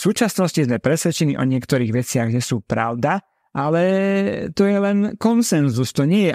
[0.00, 3.20] súčasnosti sme presvedčení o niektorých veciach, že sú pravda,
[3.52, 3.82] ale
[4.54, 6.34] to je len konsenzus, to nie je,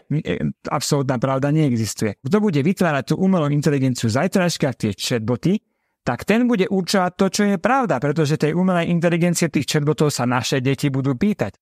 [0.70, 2.20] absolútna pravda neexistuje.
[2.20, 5.58] Kto bude vytvárať tú umelú inteligenciu zajtražka, tie chatboty,
[6.06, 10.30] tak ten bude určovať to, čo je pravda, pretože tej umelej inteligencie tých chatbotov sa
[10.30, 11.58] naše deti budú pýtať.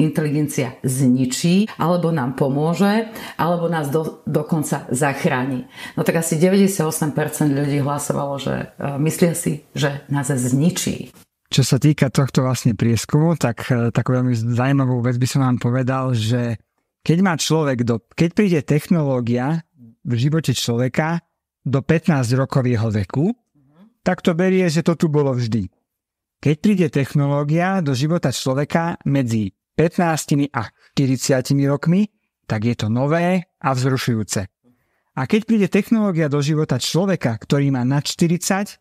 [0.00, 5.68] inteligencia zničí, alebo nám pomôže, alebo nás do, dokonca zachráni.
[5.92, 11.27] No tak asi 98% ľudí hlasovalo, že e, myslia si, že nás zničí.
[11.48, 15.56] Čo sa týka tohto vlastne prieskumu, tak e, takú veľmi zaujímavú vec by som vám
[15.56, 16.60] povedal, že
[17.00, 19.64] keď má človek do, keď príde technológia
[20.04, 21.24] v živote človeka
[21.64, 23.32] do 15 rokov jeho veku,
[24.04, 25.72] tak to berie, že to tu bolo vždy.
[26.38, 32.12] Keď príde technológia do života človeka medzi 15 a 40 rokmi,
[32.48, 34.48] tak je to nové a vzrušujúce.
[35.18, 38.78] A keď príde technológia do života človeka, ktorý má nad 40,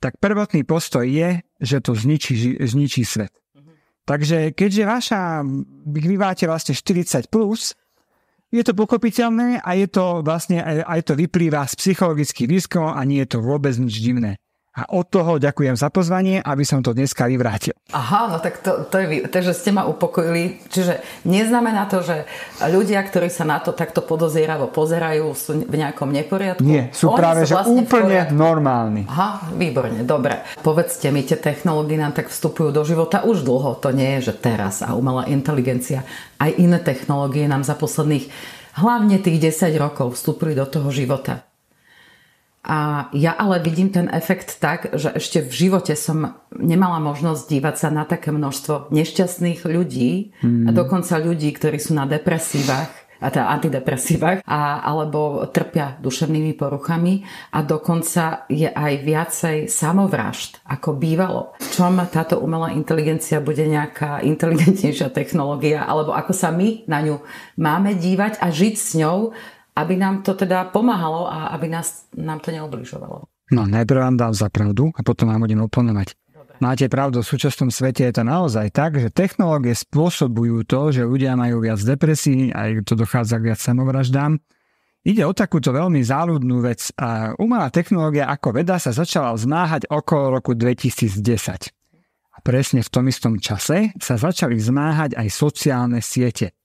[0.00, 3.32] tak prvotný postoj je, že to zničí, zničí svet.
[3.32, 3.74] Uh-huh.
[4.04, 5.20] Takže keďže vaša,
[5.88, 7.72] vy máte vlastne 40 plus,
[8.54, 13.02] je to pochopiteľné a je to vlastne aj, aj to vyplýva z psychologických výskumov a
[13.02, 14.38] nie je to vôbec nič divné.
[14.74, 17.78] A od toho ďakujem za pozvanie, aby som to dneska vyvrátil.
[17.94, 20.66] Aha, no tak to, to je, takže ste ma upokojili.
[20.66, 22.26] Čiže neznamená to, že
[22.58, 26.66] ľudia, ktorí sa na to takto podozieravo pozerajú, sú v nejakom neporiadku?
[26.66, 29.06] Nie, sú Oni práve sú vlastne že úplne normálni.
[29.06, 30.42] Aha, výborne, dobre.
[30.66, 33.78] Povedzte mi, tie technológie nám tak vstupujú do života už dlho.
[33.78, 36.02] To nie je, že teraz a umelá inteligencia.
[36.42, 38.26] Aj iné technológie nám za posledných
[38.74, 41.46] hlavne tých 10 rokov vstúpili do toho života.
[42.64, 47.74] A ja ale vidím ten efekt tak, že ešte v živote som nemala možnosť dívať
[47.76, 50.64] sa na také množstvo nešťastných ľudí mm.
[50.66, 57.24] a dokonca ľudí, ktorí sú na depresívach a teda antidepresívach a, alebo trpia duševnými poruchami
[57.56, 61.56] a dokonca je aj viacej samovražd ako bývalo.
[61.56, 67.16] V čom táto umelá inteligencia bude nejaká inteligentnejšia technológia alebo ako sa my na ňu
[67.56, 69.32] máme dívať a žiť s ňou
[69.74, 73.26] aby nám to teda pomáhalo a aby nás, nám to neobližovalo.
[73.52, 76.16] No, najprv vám dám za pravdu a potom vám budem oponovať.
[76.62, 81.34] Máte pravdu, v súčasnom svete je to naozaj tak, že technológie spôsobujú to, že ľudia
[81.34, 84.38] majú viac depresí, aj to dochádza k viac samovraždám.
[85.04, 90.40] Ide o takúto veľmi záľudnú vec a umelá technológia ako veda sa začala vzmáhať okolo
[90.40, 91.20] roku 2010.
[92.32, 96.56] A presne v tom istom čase sa začali vzmáhať aj sociálne siete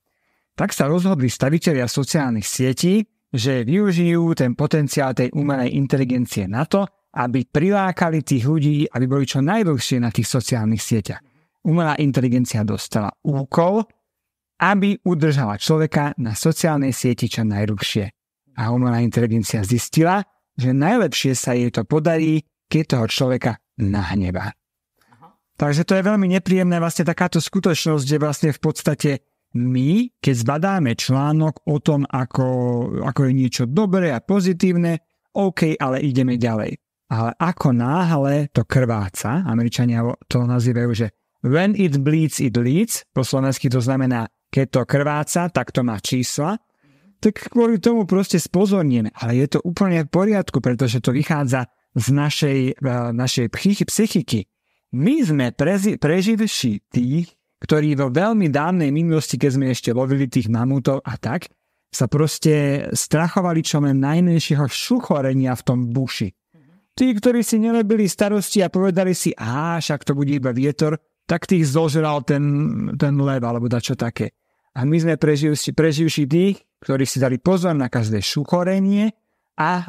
[0.60, 3.00] tak sa rozhodli staviteľia sociálnych sietí,
[3.32, 6.84] že využijú ten potenciál tej umelej inteligencie na to,
[7.16, 11.24] aby prilákali tých ľudí, aby boli čo najdlhšie na tých sociálnych sieťach.
[11.64, 13.88] Umelá inteligencia dostala úkol,
[14.60, 18.12] aby udržala človeka na sociálnej sieti čo najdlhšie.
[18.60, 20.20] A umelá inteligencia zistila,
[20.60, 24.52] že najlepšie sa jej to podarí, keď toho človeka nahneva.
[25.56, 30.94] Takže to je veľmi nepríjemné vlastne takáto skutočnosť, že vlastne v podstate my, keď zbadáme
[30.94, 32.46] článok o tom, ako,
[33.02, 35.02] ako je niečo dobré a pozitívne,
[35.34, 36.78] OK, ale ideme ďalej.
[37.10, 41.06] Ale ako náhle to krváca, Američania to nazývajú, že
[41.42, 45.98] when it bleeds, it leads, po slovensky to znamená, keď to krváca, tak to má
[45.98, 46.58] čísla,
[47.18, 49.10] tak kvôli tomu proste spozorníme.
[49.18, 51.66] Ale je to úplne v poriadku, pretože to vychádza
[51.98, 53.50] z našej, uh, našej
[53.86, 54.46] psychiky.
[54.94, 57.30] My sme prezi, preživší tých,
[57.60, 61.52] ktorí vo veľmi dávnej minulosti, keď sme ešte lovili tých mamutov a tak,
[61.90, 66.30] sa proste strachovali čo len najmenšieho šuchorenia v tom buši.
[66.94, 71.46] Tí, ktorí si nelebili starosti a povedali si, a však to bude iba vietor, tak
[71.46, 72.42] tých zožral ten,
[72.98, 74.34] ten lev alebo dačo také.
[74.74, 79.10] A my sme preživši, preživši tých, ktorí si dali pozor na každé šuchorenie
[79.58, 79.84] a e,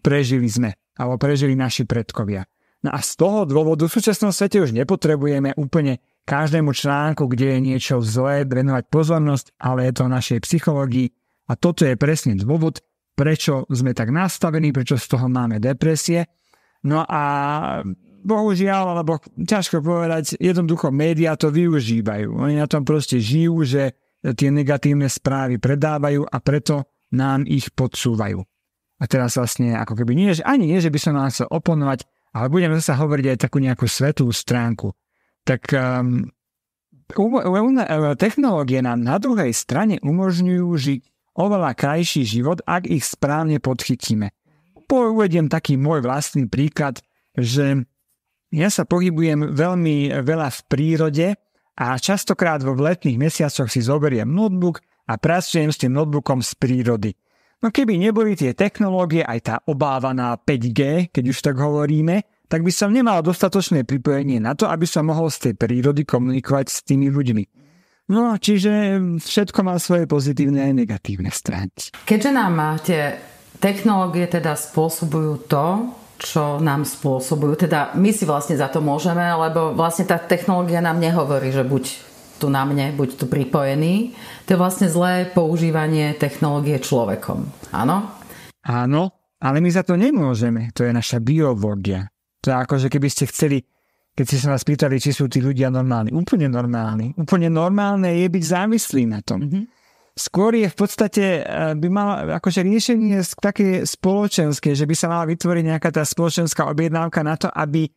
[0.00, 2.44] prežili sme, alebo prežili naši predkovia.
[2.82, 7.60] No a z toho dôvodu v súčasnom svete už nepotrebujeme úplne každému článku, kde je
[7.60, 11.08] niečo zlé, venovať pozornosť, ale je to v našej psychológii
[11.50, 12.80] a toto je presne dôvod,
[13.12, 16.30] prečo sme tak nastavení, prečo z toho máme depresie.
[16.86, 17.22] No a
[18.22, 22.38] bohužiaľ, alebo ťažko povedať, jednoducho médiá to využívajú.
[22.38, 28.40] Oni na tom proste žijú, že tie negatívne správy predávajú a preto nám ich podsúvajú.
[29.02, 32.46] A teraz vlastne ako keby nie, ani nie, že by som nám chcel oponovať, ale
[32.48, 34.94] budeme zase hovoriť aj takú nejakú svetlú stránku.
[35.42, 36.30] Tak um,
[38.16, 41.00] technológie nám na druhej strane umožňujú žiť
[41.36, 44.30] oveľa krajší život, ak ich správne podchytíme.
[44.92, 47.00] Uvediem taký môj vlastný príklad,
[47.32, 47.88] že
[48.52, 51.26] ja sa pohybujem veľmi veľa v prírode
[51.80, 57.10] a častokrát vo letných mesiacoch si zoberiem notebook a pracujem s tým notebookom z prírody.
[57.64, 62.20] No keby neboli tie technológie, aj tá obávaná 5G, keď už tak hovoríme,
[62.52, 66.66] tak by som nemal dostatočné pripojenie na to, aby som mohol z tej prírody komunikovať
[66.68, 67.44] s tými ľuďmi.
[68.12, 71.88] No, čiže všetko má svoje pozitívne aj negatívne stránky.
[72.04, 73.16] Keďže nám tie
[73.56, 79.72] technológie teda spôsobujú to, čo nám spôsobujú, teda my si vlastne za to môžeme, lebo
[79.72, 81.84] vlastne tá technológia nám nehovorí, že buď
[82.36, 84.12] tu na mne, buď tu pripojený.
[84.44, 87.48] To je vlastne zlé používanie technológie človekom.
[87.72, 88.12] Áno?
[88.60, 89.02] Áno,
[89.40, 90.68] ale my za to nemôžeme.
[90.76, 92.11] To je naša biológia.
[92.42, 93.62] Je ako, že keby ste chceli,
[94.12, 96.10] keď ste sa vás pýtali, či sú tí ľudia normálni.
[96.10, 97.14] Úplne normálni.
[97.14, 99.46] Úplne normálne je byť závislý na tom.
[99.46, 99.64] Mm-hmm.
[100.12, 105.24] Skôr je v podstate, eh, by mal akože riešenie také spoločenské, že by sa mala
[105.30, 107.88] vytvoriť nejaká tá spoločenská objednávka na to, aby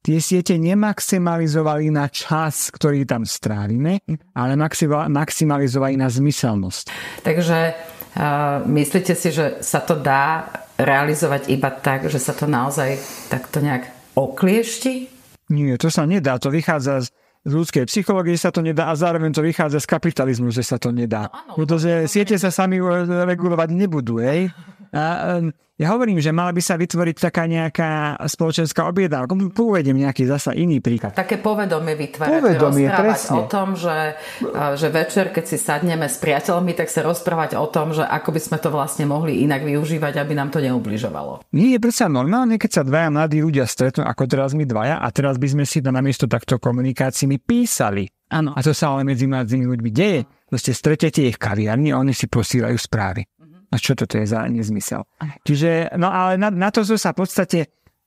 [0.00, 4.00] tie siete nemaximalizovali na čas, ktorý tam strávime,
[4.32, 4.56] ale
[5.12, 6.84] maximalizovali na zmyselnosť.
[7.20, 7.58] Takže
[8.16, 10.48] uh, myslíte si, že sa to dá
[10.80, 12.96] realizovať iba tak, že sa to naozaj
[13.28, 15.12] takto nejak okliešti?
[15.50, 16.38] Nie, to sa nedá.
[16.38, 17.08] To vychádza z,
[17.44, 20.94] z ľudskej psychológie, sa to nedá a zároveň to vychádza z kapitalizmu, že sa to
[20.94, 21.28] nedá.
[21.28, 24.22] No, áno, Pretože siete sa sami regulovať nebudú.
[24.22, 24.54] Hej?
[25.80, 29.32] Ja hovorím, že mala by sa vytvoriť taká nejaká spoločenská objednávka.
[29.48, 31.16] Povedem nejaký zasa iný príklad.
[31.16, 32.36] Také povedomie vytvárať.
[32.36, 33.40] Povedomie, presne.
[33.40, 34.20] o tom, že,
[34.76, 38.40] že večer, keď si sadneme s priateľmi, tak sa rozprávať o tom, že ako by
[38.44, 41.48] sme to vlastne mohli inak využívať, aby nám to neubližovalo.
[41.56, 45.08] Nie je predsa normálne, keď sa dvaja mladí ľudia stretnú, ako teraz my dvaja, a
[45.08, 48.04] teraz by sme si to namiesto takto komunikácií písali.
[48.28, 48.52] Áno.
[48.52, 50.28] A to sa ale medzi mladými ľuďmi deje.
[50.44, 53.24] Proste stretete ich v kaviarni a oni si posílajú správy.
[53.70, 55.06] A čo toto je za nezmysel?
[55.46, 57.60] Čiže, no ale na, na to sa v podstate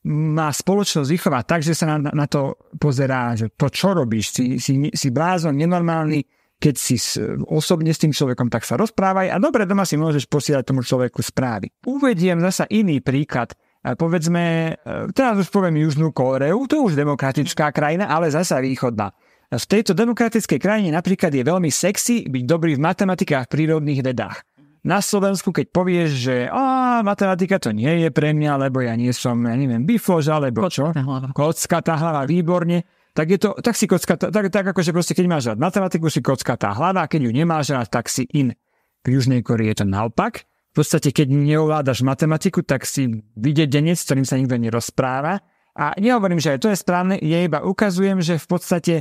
[0.04, 4.46] má spoločnosť vychovať tak, že sa na, na to pozerá, že to, čo robíš, si,
[4.60, 6.28] si, si blázon, nenormálny,
[6.60, 7.16] keď si s,
[7.48, 11.24] osobne s tým človekom, tak sa rozprávaj a dobre, doma si môžeš posielať tomu človeku
[11.24, 11.72] správy.
[11.88, 13.56] Uvediem zasa iný príklad.
[13.84, 19.12] Povedzme, e, teraz už poviem Južnú Kóreu, to už demokratická krajina, ale zasa východná.
[19.52, 24.02] V tejto demokratickej krajine napríklad je veľmi sexy byť dobrý v matematikách a v prírodných
[24.04, 24.44] vedách
[24.84, 29.16] na Slovensku, keď povieš, že a, matematika to nie je pre mňa, lebo ja nie
[29.16, 30.92] som, ja neviem, bifož, alebo čo?
[31.32, 32.84] Kocka tá hlava, výborne.
[33.16, 36.20] Tak, je to, tak si kocka, tak, tak akože proste, keď máš rád matematiku, si
[36.20, 38.52] kocka tá hlava, a keď ju nemáš rád, tak si in.
[39.00, 40.44] Pri Južnej Korii je to naopak.
[40.74, 45.46] V podstate, keď neovládaš matematiku, tak si denec, s ktorým sa nikto nerozpráva.
[45.78, 48.96] A nehovorím, že aj to je správne, ja iba ukazujem, že v podstate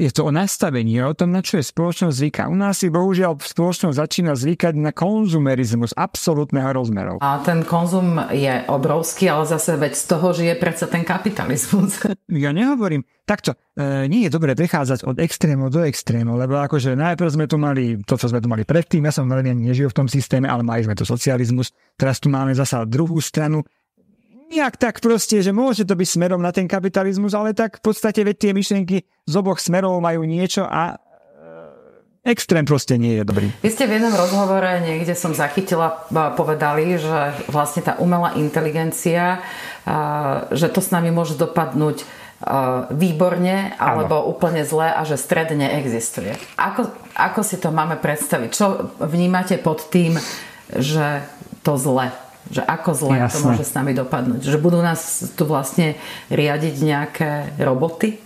[0.00, 2.42] je to o nastavení, o tom, na čo je spoločnosť zvyká.
[2.48, 7.20] U nás si bohužiaľ spoločnosť začína zvykať na konzumerizmus absolútneho rozmerov.
[7.20, 12.00] A ten konzum je obrovský, ale zase veď z toho žije predsa ten kapitalizmus.
[12.32, 13.04] Ja nehovorím.
[13.22, 17.60] Takto, e, nie je dobre prechádzať od extrémov do extrémov, lebo akože najprv sme tu
[17.60, 20.66] mali to, čo sme tu mali predtým, ja som veľmi nežil v tom systéme, ale
[20.66, 21.70] mali sme tu socializmus.
[21.94, 23.62] Teraz tu máme zasa druhú stranu,
[24.52, 28.20] nejak tak proste, že môže to byť smerom na ten kapitalizmus, ale tak v podstate
[28.20, 33.48] veď tie myšlienky z oboch smerov majú niečo a e, extrém proste nie je dobrý.
[33.64, 36.04] Vy ste v jednom rozhovore, niekde som zachytila,
[36.36, 39.40] povedali, že vlastne tá umelá inteligencia,
[40.52, 42.04] že to s nami môže dopadnúť
[42.90, 44.28] výborne alebo ano.
[44.34, 46.34] úplne zle a že stred neexistuje.
[46.58, 48.50] Ako, ako si to máme predstaviť?
[48.50, 50.18] Čo vnímate pod tým,
[50.74, 51.22] že
[51.62, 52.10] to zle
[52.52, 53.32] že ako zle Jasne.
[53.32, 54.44] to môže s nami dopadnúť.
[54.44, 55.96] Že budú nás tu vlastne
[56.28, 57.30] riadiť nejaké
[57.64, 58.20] roboty?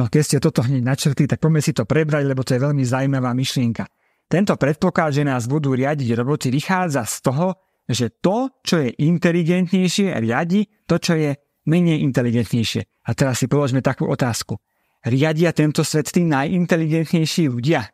[0.00, 2.80] No keď ste toto hneď načrtli, tak poďme si to prebrať, lebo to je veľmi
[2.80, 3.84] zaujímavá myšlienka.
[4.30, 7.46] tento predpoklad, že nás budú riadiť roboty, vychádza z toho,
[7.90, 11.34] že to, čo je inteligentnejšie, riadi to, čo je
[11.66, 13.04] menej inteligentnejšie.
[13.04, 14.56] A teraz si položme takú otázku.
[15.02, 17.90] Riadia tento svet tí najinteligentnejší ľudia?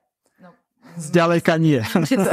[0.97, 1.81] Zďaleka nie.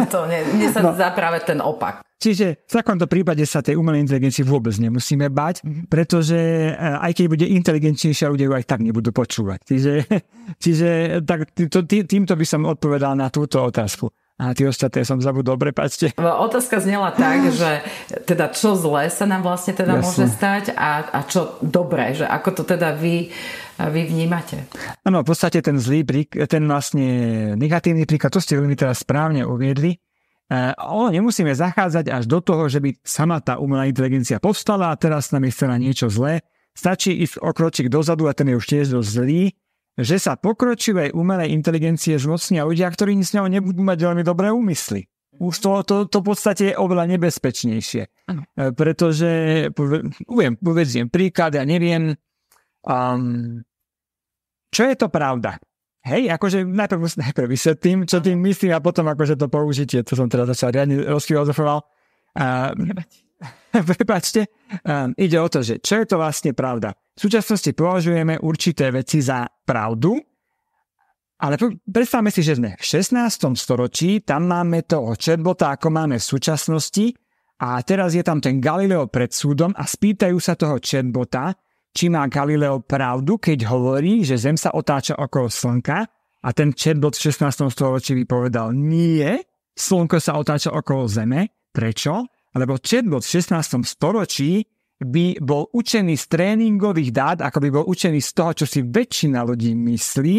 [0.07, 0.95] to nie, nie sa no.
[0.95, 2.03] práve ten opak.
[2.23, 5.85] Čiže v takomto prípade sa tej umelej inteligencii vôbec nemusíme bať, mm-hmm.
[5.91, 6.39] pretože
[6.71, 9.59] eh, aj keď bude inteligentnejšia, ľudia ju aj tak nebudú počúvať.
[9.67, 9.93] Čiže,
[10.63, 10.89] čiže
[11.27, 14.07] tak, to, týmto by som odpovedal na túto otázku.
[14.41, 16.09] A tie ostatné som zabudol, prepačte.
[16.17, 17.85] Otázka znela tak, že
[18.25, 20.03] teda čo zlé sa nám vlastne teda Jasne.
[20.03, 23.29] môže stať a, a čo dobré, že ako to teda vy,
[23.77, 24.65] vy vnímate.
[25.05, 27.07] Áno, v podstate ten zlý príklad, ten vlastne
[27.53, 30.01] negatívny príklad, to ste veľmi teraz správne uviedli.
[30.49, 34.99] Uh, ono nemusíme zachádzať až do toho, že by sama tá umelá inteligencia povstala a
[34.99, 36.41] teraz nám je na niečo zlé.
[36.73, 39.53] Stačí ísť o kročík dozadu a ten je už tiež dosť zlý
[39.93, 45.05] že sa pokročilej umelej inteligencie zmocnia ľudia, ktorí s ňou nebudú mať veľmi dobré úmysly.
[45.37, 48.29] Už to, to, to v podstate je oveľa nebezpečnejšie.
[48.29, 48.45] Ano.
[48.53, 49.29] E, pretože,
[49.73, 52.13] poviem, povedziem príklad, ja neviem,
[52.85, 53.61] um,
[54.69, 55.57] čo je to pravda?
[56.03, 60.27] Hej, akože najprv, najprv vysvetlím, čo tým myslím a potom akože to použitie, to som
[60.27, 61.81] teraz začal riadne rozfilozofoval.
[62.33, 62.73] Uh,
[63.97, 64.47] Prepačte,
[64.85, 66.93] um, ide o to, že čo je to vlastne pravda.
[67.13, 70.17] V súčasnosti považujeme určité veci za pravdu,
[71.43, 73.19] ale predstavme si, že sme v 16.
[73.59, 77.11] storočí, tam máme toho chatbota, ako máme v súčasnosti
[77.59, 81.51] a teraz je tam ten Galileo pred súdom a spýtajú sa toho chatbota,
[81.93, 85.99] či má Galileo pravdu, keď hovorí, že Zem sa otáča okolo Slnka
[86.43, 87.69] a ten chatbot v 16.
[87.69, 89.27] storočí by povedal nie,
[89.73, 91.49] Slnko sa otáča okolo Zeme.
[91.73, 92.29] Prečo?
[92.53, 93.81] Lebo chatbot v 16.
[93.85, 94.65] storočí
[95.03, 99.43] by bol učený z tréningových dát, ako by bol učený z toho, čo si väčšina
[99.43, 100.37] ľudí myslí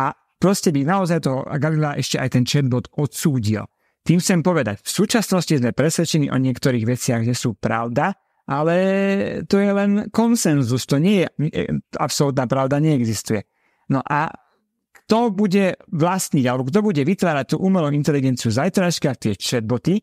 [0.00, 3.68] a proste by naozaj toho Galilea ešte aj ten chatbot odsúdil.
[4.00, 8.16] Tým chcem povedať, v súčasnosti sme presvedčení o niektorých veciach, že sú pravda,
[8.48, 8.76] ale
[9.44, 11.28] to je len konsenzus, to nie je,
[12.00, 13.44] absolútna pravda neexistuje.
[13.92, 14.32] No a
[15.04, 20.00] kto bude vlastniť, alebo kto bude vytvárať tú umelú inteligenciu zajtražka, tie chatboty,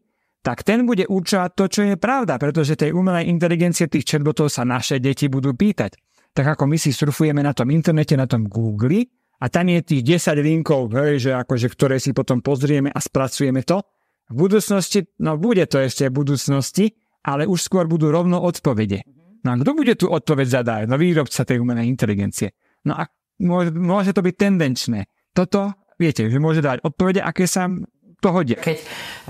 [0.48, 4.64] tak ten bude určovať to, čo je pravda, pretože tej umelej inteligencie tých chatbotov sa
[4.64, 6.00] naše deti budú pýtať.
[6.32, 9.04] Tak ako my si surfujeme na tom internete, na tom Google
[9.44, 13.68] a tam je tých 10 linkov, hej, že akože, ktoré si potom pozrieme a spracujeme
[13.68, 13.84] to.
[14.32, 16.96] V budúcnosti, no bude to ešte v budúcnosti,
[17.28, 19.04] ale už skôr budú rovno odpovede.
[19.44, 20.82] No a kto bude tú odpoveď zadať?
[20.88, 22.56] No výrobca tej umelej inteligencie.
[22.88, 23.04] No a
[23.44, 25.12] môže, môže to byť tendenčné.
[25.36, 27.68] Toto, viete, že môže dať odpovede, aké sa
[28.18, 28.58] to hodia.
[28.58, 28.78] Keď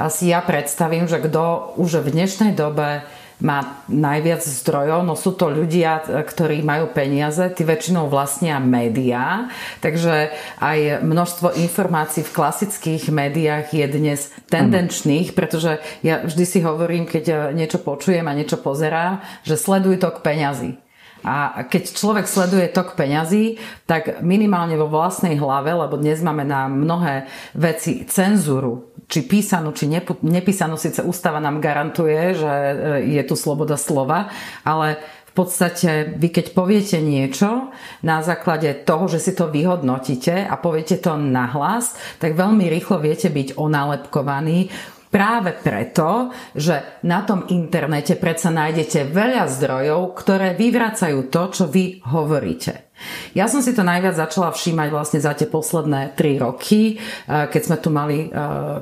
[0.07, 3.03] si ja predstavím, že kto už v dnešnej dobe
[3.37, 10.33] má najviac zdrojov, no sú to ľudia, ktorí majú peniaze, tí väčšinou vlastnia médiá, takže
[10.57, 17.53] aj množstvo informácií v klasických médiách je dnes tendenčných, pretože ja vždy si hovorím, keď
[17.53, 20.81] niečo počujem a niečo pozerám, že sleduj tok peňazí.
[21.27, 26.71] A keď človek sleduje tok peňazí, tak minimálne vo vlastnej hlave, lebo dnes máme na
[26.71, 29.91] mnohé veci cenzúru, či písanú, či
[30.23, 32.75] nepísanú, síce ústava nám garantuje, že e,
[33.19, 34.31] je tu sloboda slova,
[34.63, 37.75] ale v podstate vy keď poviete niečo
[38.07, 41.93] na základe toho, že si to vyhodnotíte a poviete to nahlas,
[42.23, 44.71] tak veľmi rýchlo viete byť onálepkovaní,
[45.07, 52.03] Práve preto, že na tom internete predsa nájdete veľa zdrojov, ktoré vyvracajú to, čo vy
[52.11, 52.91] hovoríte.
[53.37, 57.61] Ja som si to najviac začala všímať vlastne za tie posledné 3 roky, eh, keď
[57.61, 58.31] sme tu mali eh,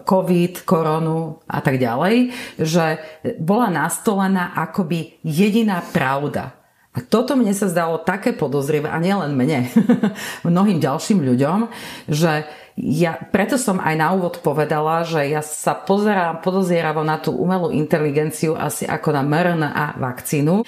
[0.01, 2.97] COVID, koronu a tak ďalej, že
[3.37, 6.55] bola nastolená akoby jediná pravda.
[6.95, 9.67] A toto mne sa zdalo také podozrivé, a nielen mne,
[10.47, 11.67] mnohým ďalším ľuďom,
[12.07, 17.31] že ja preto som aj na úvod povedala, že ja sa pozerám podozieravo na tú
[17.31, 20.67] umelú inteligenciu asi ako na mRNA vakcínu.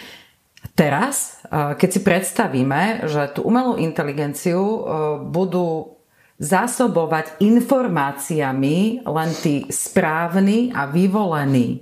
[0.72, 4.88] Teraz, keď si predstavíme, že tú umelú inteligenciu
[5.28, 6.00] budú
[6.38, 11.82] zásobovať informáciami len tí správni a vyvolení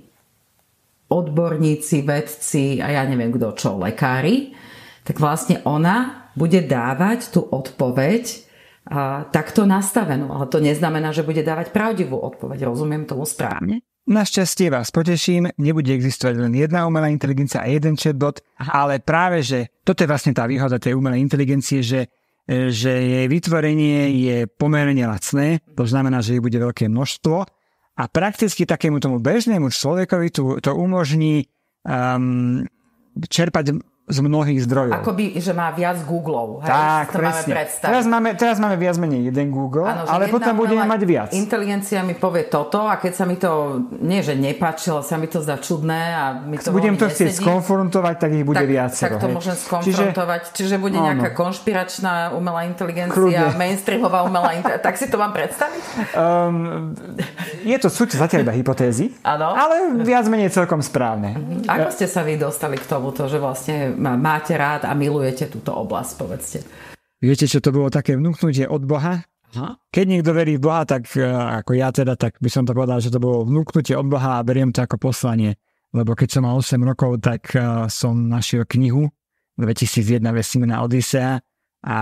[1.06, 4.56] odborníci, vedci a ja neviem kto čo, lekári,
[5.06, 8.45] tak vlastne ona bude dávať tú odpoveď
[8.86, 10.30] a takto nastavenú.
[10.30, 12.70] Ale to neznamená, že bude dávať pravdivú odpoveď.
[12.70, 13.82] Rozumiem tomu správne?
[14.06, 18.86] Našťastie vás poteším, nebude existovať len jedna umelá inteligencia a jeden chatbot, Aha.
[18.86, 22.06] ale práve, že toto je vlastne tá výhoda tej umelej inteligencie, že,
[22.46, 27.36] e, že jej vytvorenie je pomerne lacné, to znamená, že ich bude veľké množstvo
[27.98, 31.50] a prakticky takému tomu bežnému človekovi to, to umožní
[31.82, 32.62] um,
[33.26, 33.74] čerpať
[34.06, 35.02] z mnohých zdrojov.
[35.02, 36.62] Akoby, že má viac Googlov.
[36.62, 36.70] Hej?
[36.70, 37.50] Tak, to presne.
[37.50, 41.28] Máme teraz, máme, teraz máme viac menej jeden Google, Áno, ale potom budeme mať viac.
[41.34, 45.26] Inteligencia mi povie toto a keď sa mi to, nie že nepáči, ale sa mi
[45.26, 48.94] to zdá čudné a mi to Budem to chcieť skonfrontovať, tak ich bude tak, viac.
[48.94, 49.34] Tak to hej.
[49.34, 50.54] môžem skonfrontovať.
[50.54, 51.10] Čiže, čiže bude áno.
[51.10, 53.58] nejaká konšpiračná umelá inteligencia, Kľudne.
[53.58, 54.86] mainstreamová umelá inteligencia.
[54.86, 55.82] tak si to mám predstaviť?
[56.14, 56.94] Um,
[57.66, 61.34] je to súčasť zatiaľ iba hypotézy, ale viac menej celkom správne.
[61.34, 61.74] Uh-huh.
[61.74, 66.12] Ako ste sa vy dostali k tomuto, že vlastne máte rád a milujete túto oblasť,
[66.16, 66.58] povedzte.
[67.16, 69.24] Viete, čo to bolo také vnúknutie od Boha?
[69.56, 69.70] Aha.
[69.88, 73.00] Keď niekto verí v Boha, tak e, ako ja teda, tak by som to povedal,
[73.00, 75.56] že to bolo vnúknutie od Boha a beriem to ako poslanie.
[75.96, 79.08] Lebo keď som mal 8 rokov, tak uh, som našiel knihu
[79.56, 81.40] 2001 vesmírna Odisea
[81.86, 81.96] a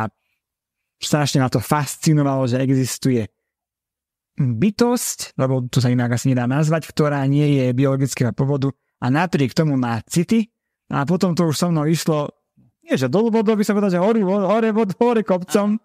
[0.99, 3.23] strašne ma to fascinovalo, že existuje
[4.35, 9.55] bytosť, lebo to sa inak asi nedá nazvať, ktorá nie je biologického povodu a napriek
[9.55, 10.51] tomu má city
[10.93, 12.29] a potom to už so mnou išlo
[12.85, 15.81] nie že dolu vodou by som povedal, že hore, hore, hore, kopcom,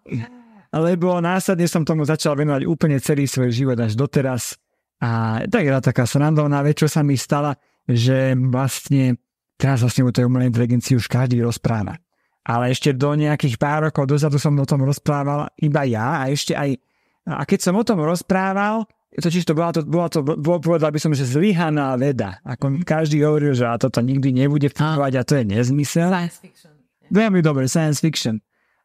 [0.68, 4.60] lebo následne som tomu začal venovať úplne celý svoj život až doteraz.
[5.00, 7.56] A tak je taká srandovná vec, čo sa mi stala,
[7.88, 9.16] že vlastne
[9.56, 11.96] teraz vlastne u tej umelej inteligencii už každý rozpráva.
[12.44, 16.52] Ale ešte do nejakých pár rokov dozadu som o tom rozprával iba ja a ešte
[16.52, 16.76] aj
[17.28, 18.88] a keď som o tom rozprával,
[19.18, 20.22] totiž to bola to, bola to
[20.62, 22.38] povedal by som, že zlyhaná veda.
[22.46, 26.14] Ako každý hovoril, že a toto nikdy nebude fungovať a to je nezmysel.
[26.14, 26.70] Science fiction.
[27.10, 28.38] Veľmi dobre, science fiction.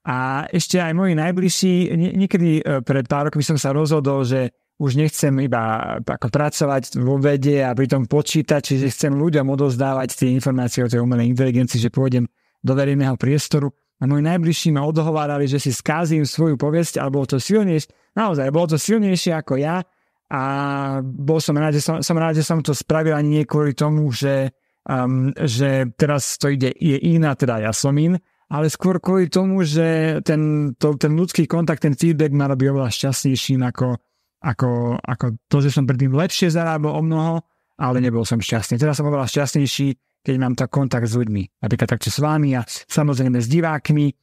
[0.05, 1.73] A ešte aj moji najbližší,
[2.17, 7.17] niekedy e, pred pár rokmi som sa rozhodol, že už nechcem iba ako pracovať vo
[7.17, 11.79] vede a pri tom počítať, čiže chcem ľuďom odozdávať tie informácie o tej umelej inteligencii,
[11.79, 12.29] že pôjdem
[12.61, 13.71] do verejného priestoru.
[13.97, 18.51] A moji najbližší ma odhovárali, že si skázim svoju povesť, ale bolo to silnejšie, naozaj,
[18.51, 19.79] bolo to silnejšie ako ja
[20.31, 20.41] a
[21.03, 24.09] bol som rád, že som, som rád, že som to spravil ani nie kvôli tomu,
[24.09, 24.49] že
[24.89, 28.17] um, že teraz to ide, je iná, teda ja som in,
[28.49, 32.93] ale skôr kvôli tomu, že ten, to, ten ľudský kontakt, ten feedback ma robí oveľa
[32.93, 33.97] šťastnejším ako,
[34.45, 34.69] ako,
[35.01, 37.35] ako to, že som predtým lepšie zarábal o mnoho,
[37.81, 38.77] ale nebol som šťastný.
[38.77, 41.61] Teraz som oveľa šťastnejší, keď mám tak kontakt s ľuďmi.
[41.65, 44.13] Napríklad takto s vami a samozrejme s divákmi.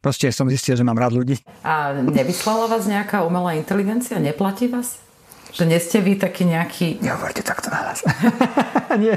[0.00, 1.40] Proste som zistil, že mám rád ľudí.
[1.64, 4.20] A nevyslala vás nejaká umelá inteligencia?
[4.20, 5.03] Neplatí vás?
[5.54, 6.86] Že nie ste vy taký nejaký...
[7.04, 8.02] Nehovorte takto na nás.
[9.02, 9.14] Nie.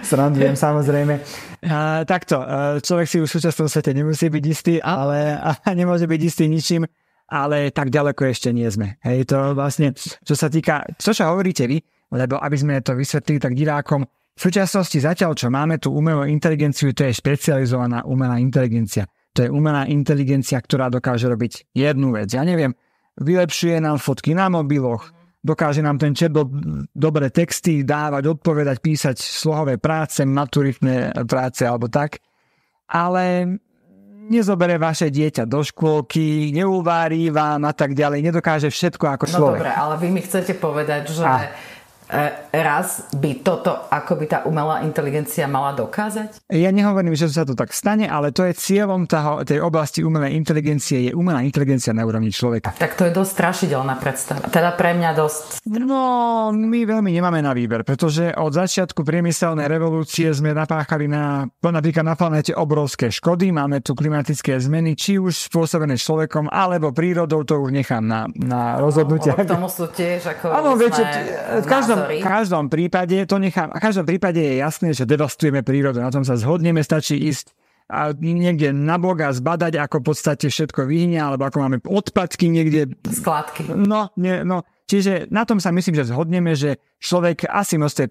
[0.00, 1.20] Srandujem samozrejme.
[1.68, 2.40] A, takto,
[2.80, 6.88] človek si už v súčasnom svete nemusí byť istý, ale a nemôže byť istý ničím,
[7.28, 8.96] ale tak ďaleko ešte nie sme.
[9.04, 11.78] Hej, to vlastne, čo sa týka, čo sa hovoríte vy,
[12.16, 14.02] lebo aby sme to vysvetlili tak divákom,
[14.40, 19.04] v súčasnosti zatiaľ, čo máme tú umelú inteligenciu, to je špecializovaná umelá inteligencia.
[19.36, 22.32] To je umelá inteligencia, ktorá dokáže robiť jednu vec.
[22.32, 22.72] Ja neviem,
[23.20, 25.12] vylepšuje nám fotky na mobiloch,
[25.44, 26.48] dokáže nám ten chat do,
[26.92, 32.20] dobre texty dávať, odpovedať, písať slohové práce, maturitné práce alebo tak.
[32.90, 33.46] Ale
[34.30, 39.60] nezobere vaše dieťa do škôlky, neuvári vám a tak ďalej, nedokáže všetko ako no človek.
[39.60, 41.50] No dobre, ale vy mi chcete povedať, že a
[42.50, 46.50] raz by toto, ako by tá umelá inteligencia mala dokázať?
[46.50, 50.34] Ja nehovorím, že sa to tak stane, ale to je cieľom toho, tej oblasti umelej
[50.34, 52.74] inteligencie, je umelá inteligencia na úrovni človeka.
[52.74, 54.50] Tak to je dosť strašidelná predstava.
[54.50, 55.62] Teda pre mňa dosť...
[55.70, 62.02] No, my veľmi nemáme na výber, pretože od začiatku priemyselnej revolúcie sme napáchali na, napríklad
[62.02, 67.54] na planete obrovské škody, máme tu klimatické zmeny, či už spôsobené človekom, alebo prírodou, to
[67.62, 69.30] už nechám na, na rozhodnutie.
[69.36, 71.02] No, tomu sú tiež ako Áno, viete,
[71.62, 76.00] v každom, v každom prípade, to nechám, v každom prípade je jasné, že devastujeme prírodu.
[76.00, 77.52] Na tom sa zhodneme, stačí ísť
[77.90, 82.94] a niekde na boga zbadať, ako v podstate všetko vyhne, alebo ako máme odpadky niekde.
[83.02, 83.66] Skladky.
[83.66, 84.62] No, nie, no.
[84.86, 88.10] Čiže na tom sa myslím, že zhodneme, že človek asi moc tej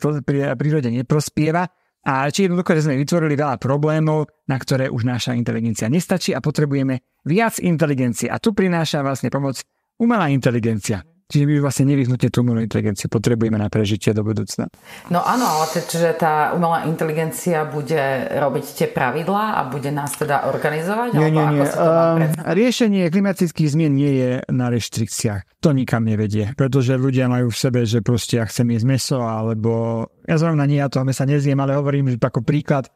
[0.56, 1.68] prírode neprospieva
[2.04, 6.40] a či jednoducho, že sme vytvorili veľa problémov, na ktoré už naša inteligencia nestačí a
[6.40, 8.32] potrebujeme viac inteligencie.
[8.32, 9.60] A tu prináša vlastne pomoc
[10.00, 11.04] umelá inteligencia.
[11.30, 14.66] Čiže my vlastne nevyhnutne tú umelú inteligenciu potrebujeme na prežitie do budúcna.
[15.14, 20.50] No áno, ale čiže tá umelá inteligencia bude robiť tie pravidlá a bude nás teda
[20.50, 21.14] organizovať?
[21.14, 21.64] Nie, nie, nie.
[21.78, 25.62] Um, riešenie klimatických zmien nie je na reštrikciách.
[25.62, 30.10] To nikam nevedie, pretože ľudia majú v sebe, že proste ja chcem jesť meso, alebo
[30.26, 32.90] ja zrovna nie, ja toho mesa nezjem, ale hovorím, že ako príklad,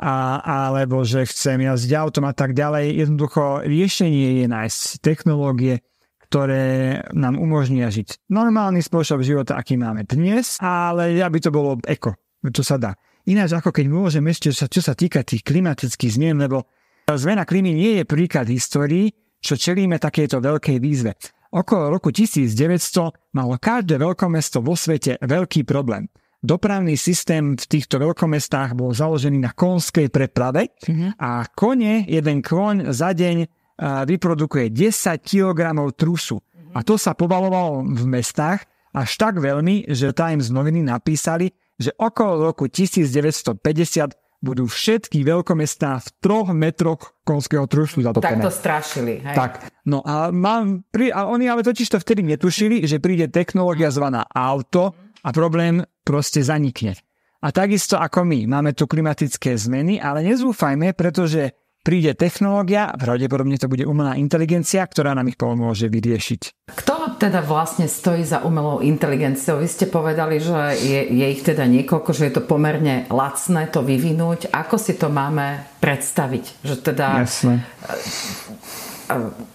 [0.00, 2.98] a, alebo že chcem jazdiť autom a tak ďalej.
[3.04, 5.86] Jednoducho riešenie je nájsť technológie,
[6.30, 12.14] ktoré nám umožnia žiť normálny spôsob života, aký máme dnes, ale aby to bolo eko,
[12.54, 12.94] čo sa dá.
[13.26, 16.70] Ináč ako keď môžeme ešte, čo sa týka tých klimatických zmien, lebo
[17.10, 19.10] zmena klímy nie je príklad histórii,
[19.42, 21.18] čo čelíme takéto veľkej výzve.
[21.50, 26.06] Okolo roku 1900 malo každé veľkomesto vo svete veľký problém.
[26.40, 31.20] dopravný systém v týchto veľkomestách bol založený na konskej preprave mm-hmm.
[31.20, 36.38] a kone, jeden koň za deň vyprodukuje 10 kg trusu.
[36.38, 36.76] Mm-hmm.
[36.76, 42.52] A to sa povalovalo v mestách až tak veľmi, že Times noviny napísali, že okolo
[42.52, 48.40] roku 1950 budú všetky veľkomestá v troch metroch konského trusu zatopené.
[48.40, 49.20] Tak to strašili.
[49.20, 49.36] Hej.
[49.36, 49.52] Tak,
[49.84, 54.24] no a, mám, pri, a oni ale totiž to vtedy netušili, že príde technológia zvaná
[54.32, 56.96] auto a problém proste zanikne.
[57.40, 63.68] A takisto ako my, máme tu klimatické zmeny, ale nezúfajme, pretože príde technológia, pravdepodobne to
[63.68, 66.70] bude umelá inteligencia, ktorá nám ich pomôže vyriešiť.
[66.70, 69.60] Kto teda vlastne stojí za umelou inteligenciou?
[69.60, 73.80] Vy ste povedali, že je, je ich teda niekoľko, že je to pomerne lacné to
[73.84, 74.52] vyvinúť.
[74.52, 76.64] Ako si to máme predstaviť?
[76.64, 77.06] Že teda...
[77.24, 77.64] Jasne.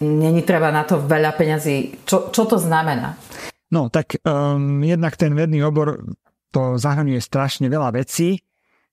[0.04, 2.04] Není treba na to veľa peňazí.
[2.04, 3.16] Čo, čo to znamená?
[3.72, 6.04] No, tak um, jednak ten vedný obor
[6.52, 8.44] to zahrňuje strašne veľa vecí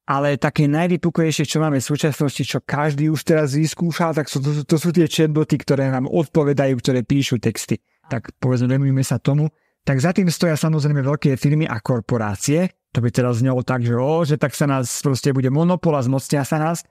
[0.02, 4.66] ale také najvypukujejšie, čo máme v súčasnosti, čo každý už teraz vyskúšal, tak sú, to,
[4.66, 7.78] to sú tie chatboty, ktoré nám odpovedajú, ktoré píšu texty.
[8.10, 9.46] Tak povedzme, venujeme sa tomu.
[9.86, 12.70] Tak za tým stoja samozrejme veľké firmy a korporácie.
[12.92, 16.04] To by teraz znelo tak, že, o, že tak sa nás proste bude monopol a
[16.04, 16.84] zmocnia sa nás.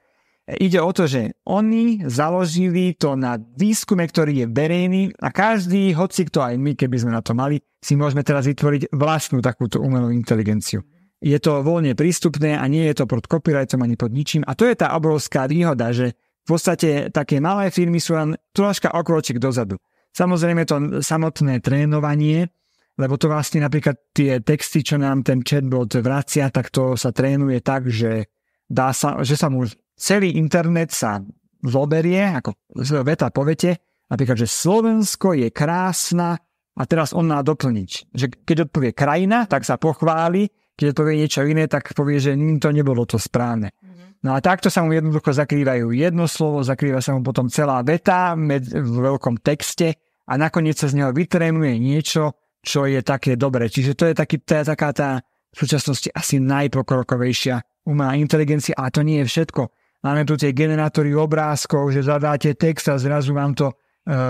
[0.47, 5.93] E, ide o to, že oni založili to na výskume, ktorý je verejný a každý,
[5.93, 9.79] hoci kto aj my, keby sme na to mali, si môžeme teraz vytvoriť vlastnú takúto
[9.83, 10.81] umelú inteligenciu
[11.21, 14.41] je to voľne prístupné a nie je to pod copyrightom ani pod ničím.
[14.49, 18.89] A to je tá obrovská výhoda, že v podstate také malé firmy sú len troška
[18.89, 19.77] okročik dozadu.
[20.11, 22.49] Samozrejme to samotné trénovanie,
[22.97, 27.61] lebo to vlastne napríklad tie texty, čo nám ten chatbot vracia, tak to sa trénuje
[27.63, 28.27] tak, že,
[28.67, 29.63] dá sa, že sa mu
[29.95, 31.21] celý internet sa
[31.61, 32.57] zoberie, ako
[33.05, 33.77] veta po vete,
[34.09, 36.35] napríklad, že Slovensko je krásna
[36.73, 38.11] a teraz on má doplniť.
[38.11, 40.49] Že keď odpovie krajina, tak sa pochváli,
[40.81, 43.69] keď povie niečo iné, tak povie, že to nebolo to správne.
[43.69, 44.25] Mm-hmm.
[44.25, 48.33] No a takto sa mu jednoducho zakrývajú jedno slovo, zakrýva sa mu potom celá veta
[48.33, 53.69] med, v veľkom texte a nakoniec sa z neho vytrénuje niečo, čo je také dobré.
[53.69, 55.09] Čiže to je, taký, to je taká tá
[55.51, 59.61] v súčasnosti asi najpokrokovejšia umelá inteligencia, ale to nie je všetko.
[60.01, 63.75] Máme tu tie generátory obrázkov, že zadáte text a zrazu vám to e,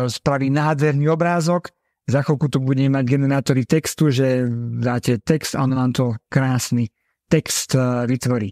[0.07, 1.71] spraví nádherný obrázok
[2.11, 4.43] za chvíľku tu budeme mať generátory textu, že
[4.83, 6.91] dáte text a on vám to krásny
[7.31, 8.51] text e, vytvorí.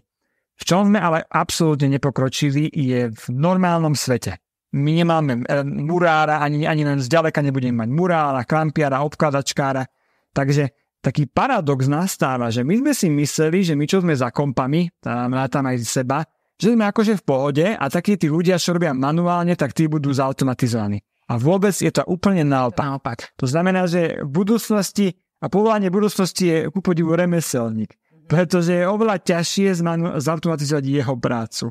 [0.56, 4.40] V čom sme ale absolútne nepokročili je v normálnom svete.
[4.72, 9.84] My nemáme e, murára, ani, ani len zďaleka nebudeme mať murára, klampiara, obkladačkára.
[10.32, 14.88] Takže taký paradox nastáva, že my sme si mysleli, že my čo sme za kompami,
[15.00, 16.24] tam tam aj seba,
[16.60, 20.12] že sme akože v pohode a takí tí ľudia, čo robia manuálne, tak tí budú
[20.12, 21.00] zautomatizovaní.
[21.30, 22.82] A vôbec je to úplne naopak.
[22.82, 23.18] naopak.
[23.38, 27.94] To znamená, že v budúcnosti a povolanie budúcnosti je ku podivu remeselník,
[28.26, 29.78] pretože je oveľa ťažšie
[30.18, 31.70] zautomatizovať jeho prácu.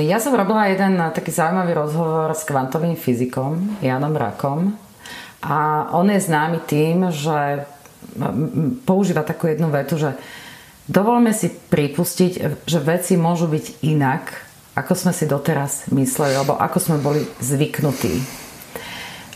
[0.00, 4.78] Ja som robila jeden taký zaujímavý rozhovor s kvantovým fyzikom Janom Rakom
[5.44, 7.68] a on je známy tým, že
[8.88, 10.16] používa takú jednu vetu, že
[10.88, 14.32] dovolme si pripustiť, že veci môžu byť inak,
[14.72, 18.39] ako sme si doteraz mysleli, alebo ako sme boli zvyknutí.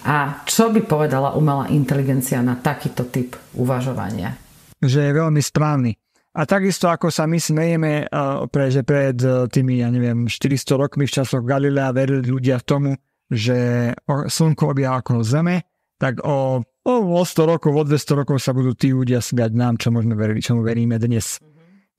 [0.04, 4.36] A čo by povedala umelá inteligencia na takýto typ uvažovania?
[4.84, 5.96] Že je veľmi správny.
[6.34, 8.10] A takisto ako sa my smejeme,
[8.50, 12.98] pre, že pred e, tými, ja neviem, 400 rokmi v časoch Galilea verili ľudia tomu,
[13.30, 15.62] že slnko obieha okolo Zeme,
[15.94, 19.78] tak o, o, o 100 rokov, o 200 rokov sa budú tí ľudia smiať nám,
[19.78, 21.38] čo môžeme veriť, čomu veríme dnes.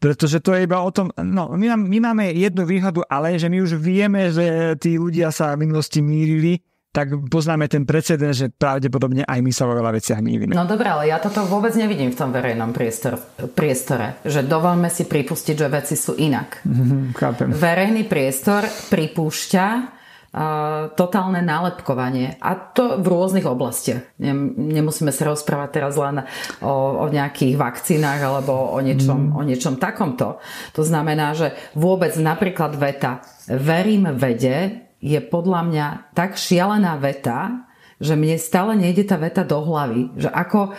[0.03, 3.63] Pretože to je iba o tom, no my, my máme jednu výhodu, ale že my
[3.63, 6.59] už vieme, že tí ľudia sa v minulosti mýrili,
[6.95, 10.55] tak poznáme ten precedens, že pravdepodobne aj my sa vo veľa veciach mýlime.
[10.55, 13.19] No dobré, ale ja toto vôbec nevidím v tom verejnom priestor,
[13.51, 16.63] priestore, že dovolme si pripustiť, že veci sú inak.
[16.63, 17.51] Mm-hmm, chápem.
[17.51, 24.15] Verejný priestor pripúšťa uh, totálne nálepkovanie a to v rôznych oblastiach.
[24.15, 26.23] Nemusíme sa rozprávať teraz len
[26.63, 29.35] o, o nejakých vakcínach alebo o niečom, mm.
[29.35, 30.39] o niečom takomto.
[30.79, 33.19] To znamená, že vôbec napríklad veta
[33.51, 35.87] verím vede je podľa mňa
[36.17, 40.71] tak šialená veta, že mne stále nejde tá veta do hlavy, že ako e,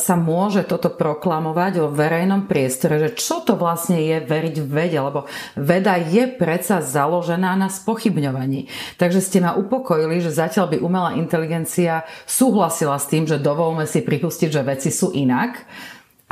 [0.00, 4.96] sa môže toto proklamovať o verejnom priestore, že čo to vlastne je veriť v vede,
[4.96, 8.72] lebo veda je predsa založená na spochybňovaní.
[8.96, 14.00] Takže ste ma upokojili, že zatiaľ by umelá inteligencia súhlasila s tým, že dovolme si
[14.00, 15.60] pripustiť, že veci sú inak,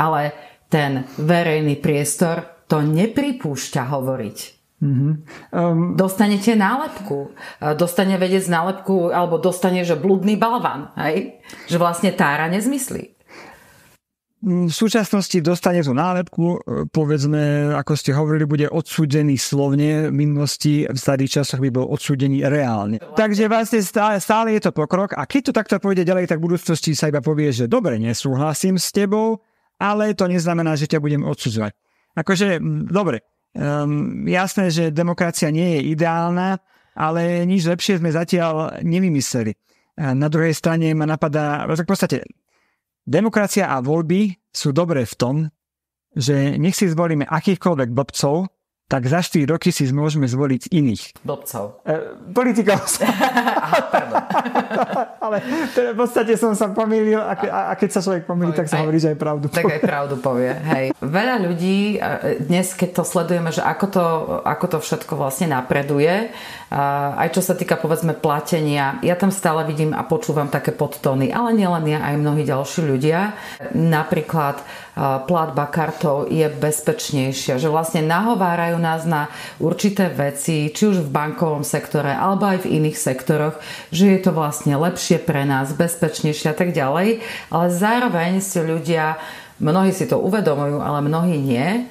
[0.00, 0.32] ale
[0.72, 4.53] ten verejný priestor to nepripúšťa hovoriť.
[4.84, 5.12] Mm-hmm.
[5.56, 7.32] Um, Dostanete nálepku.
[7.80, 10.92] Dostane vedec nálepku, alebo dostane, že blúdny balvan.
[11.00, 11.40] Hej?
[11.72, 13.16] Že vlastne tára nezmyslí.
[14.44, 16.58] v súčasnosti dostane tú nálepku, e,
[16.92, 22.44] povedzme, ako ste hovorili, bude odsúdený slovne, v minulosti v starých časoch by bol odsúdený
[22.44, 23.00] reálne.
[23.16, 26.52] Takže vlastne stále, stále je to pokrok a keď to takto pôjde ďalej, tak v
[26.52, 29.40] budúcnosti sa iba povie, že dobre, nesúhlasím s tebou,
[29.80, 31.72] ale to neznamená, že ťa budem odsudzovať.
[32.14, 32.60] Akože,
[32.92, 36.60] dobre, um, jasné, že demokracia nie je ideálna,
[36.94, 39.54] ale nič lepšie sme zatiaľ nevymysleli.
[39.94, 42.26] Na druhej strane ma napadá, v podstate
[43.04, 45.36] Demokracia a voľby sú dobré v tom,
[46.16, 48.48] že nech si zvolíme akýchkoľvek blbcov,
[48.94, 51.26] tak za 4 roky si môžeme zvoliť iných.
[51.26, 51.82] Blbcov.
[51.82, 52.78] E, politikov.
[55.24, 55.42] Ale
[55.74, 58.78] teda v podstate som sa pomýlil a, ke, a keď sa človek pomýli, tak sa
[58.78, 59.58] aj, hovorí, že aj pravdu povie.
[59.58, 60.52] Tak aj pravdu povie.
[60.54, 60.86] Hej.
[61.02, 64.04] Veľa ľudí e, dnes, keď to sledujeme, že ako to,
[64.46, 66.30] ako to všetko vlastne napreduje,
[67.14, 71.54] aj čo sa týka povedzme platenia, ja tam stále vidím a počúvam také podtóny, ale
[71.54, 73.38] nielen ja, aj mnohí ďalší ľudia.
[73.74, 74.58] Napríklad
[74.98, 79.26] platba kartou je bezpečnejšia, že vlastne nahovárajú nás na
[79.58, 83.58] určité veci, či už v bankovom sektore alebo aj v iných sektoroch,
[83.90, 89.18] že je to vlastne lepšie pre nás, bezpečnejšie a tak ďalej, ale zároveň si ľudia,
[89.58, 91.90] mnohí si to uvedomujú, ale mnohí nie,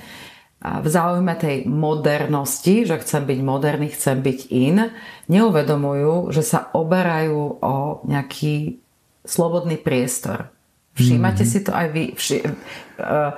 [0.64, 4.96] v záujme tej modernosti, že chcem byť moderný, chcem byť in,
[5.28, 8.80] neuvedomujú, že sa oberajú o nejaký
[9.28, 10.56] slobodný priestor.
[10.94, 11.62] Všímate mm-hmm.
[11.62, 12.04] si to aj vy?
[12.14, 13.34] Vši, uh,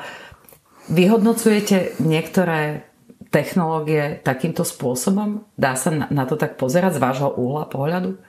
[0.92, 2.84] vyhodnocujete niektoré
[3.32, 5.48] technológie takýmto spôsobom?
[5.56, 8.20] Dá sa na, na to tak pozerať z vášho úhla pohľadu?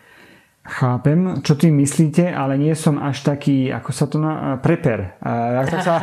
[0.66, 4.58] Chápem, čo tým myslíte, ale nie som až taký, ako sa to na...
[4.58, 5.14] preper.
[5.22, 5.94] Uh, sa...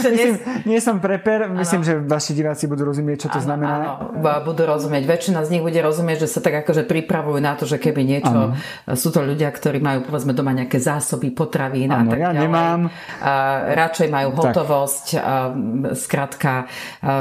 [0.14, 1.88] myslím, nie som preper, myslím, ano.
[1.90, 3.74] že vaši diváci budú rozumieť, čo to ano, znamená.
[3.74, 3.92] Áno,
[4.46, 5.02] budú rozumieť.
[5.04, 8.54] Väčšina z nich bude rozumieť, že sa tak akože pripravujú na to, že keby niečo...
[8.54, 8.94] Ano.
[8.94, 12.40] Sú to ľudia, ktorí majú povedzme doma nejaké zásoby potravín ano, a tak ja ďalej.
[12.46, 12.80] nemám.
[13.18, 13.32] A
[13.74, 15.06] radšej majú hotovosť.
[15.18, 15.20] A,
[15.92, 16.70] skrátka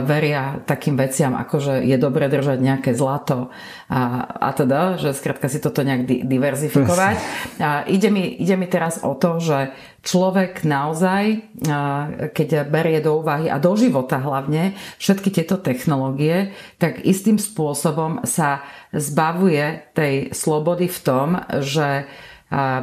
[0.05, 3.49] veria takým veciam, ako že je dobre držať nejaké zlato
[3.93, 7.15] a, a teda, že skrátka si toto nejak di- diverzifikovať.
[7.63, 11.55] A ide, mi, ide mi teraz o to, že človek naozaj,
[12.35, 18.67] keď berie do úvahy a do života hlavne všetky tieto technológie, tak istým spôsobom sa
[18.91, 21.27] zbavuje tej slobody v tom,
[21.63, 22.05] že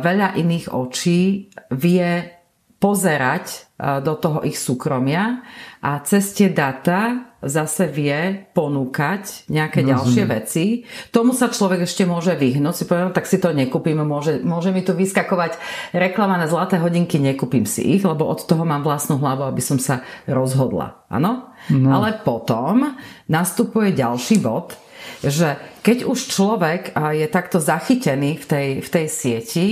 [0.03, 2.41] veľa iných očí vie
[2.81, 5.45] pozerať do toho ich súkromia
[5.85, 9.93] a cez tie data zase vie ponúkať nejaké Rozumiem.
[9.97, 10.65] ďalšie veci.
[11.09, 12.77] Tomu sa človek ešte môže vyhnúť.
[12.77, 15.57] Si poviem, tak si to nekúpim, môže, môže mi tu vyskakovať
[15.97, 19.81] reklama na zlaté hodinky, nekúpim si ich, lebo od toho mám vlastnú hlavu, aby som
[19.81, 21.01] sa rozhodla.
[21.09, 21.49] Áno?
[21.73, 21.89] No.
[21.97, 22.97] Ale potom
[23.29, 24.77] nastupuje ďalší bod,
[25.21, 29.67] že keď už človek je takto zachytený v tej, v tej sieti,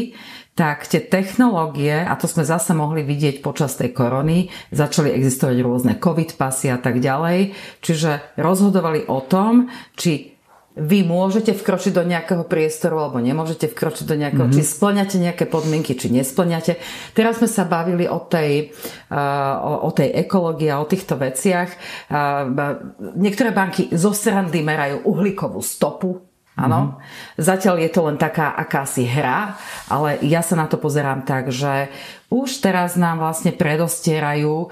[0.58, 5.94] tak tie technológie, a to sme zase mohli vidieť počas tej korony, začali existovať rôzne
[6.02, 10.34] covid pasy a tak ďalej, čiže rozhodovali o tom, či
[10.78, 14.62] vy môžete vkročiť do nejakého priestoru alebo nemôžete vkročiť do nejakého, mm-hmm.
[14.62, 16.78] či splňate nejaké podmienky, či nesplňate.
[17.18, 18.70] Teraz sme sa bavili o tej,
[19.10, 21.70] uh, o, o tej ekológii a o týchto veciach.
[22.06, 22.78] Uh,
[23.18, 26.27] niektoré banky zo srandy merajú uhlíkovú stopu
[26.58, 26.80] Áno.
[26.98, 27.38] Mm-hmm.
[27.38, 29.54] Zatiaľ je to len taká akási hra,
[29.86, 31.86] ale ja sa na to pozerám tak, že
[32.34, 34.68] už teraz nám vlastne predostierajú e,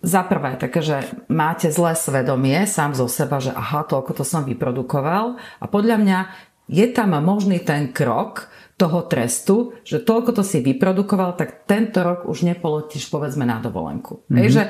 [0.00, 4.48] za prvé také, že máte zlé svedomie sám zo seba, že aha, toľko to som
[4.48, 6.18] vyprodukoval a podľa mňa
[6.70, 8.48] je tam možný ten krok,
[8.80, 14.24] toho trestu, že toľko to si vyprodukoval, tak tento rok už nepolotíš povedzme na dovolenku.
[14.24, 14.38] Mm-hmm.
[14.40, 14.62] Hej, že,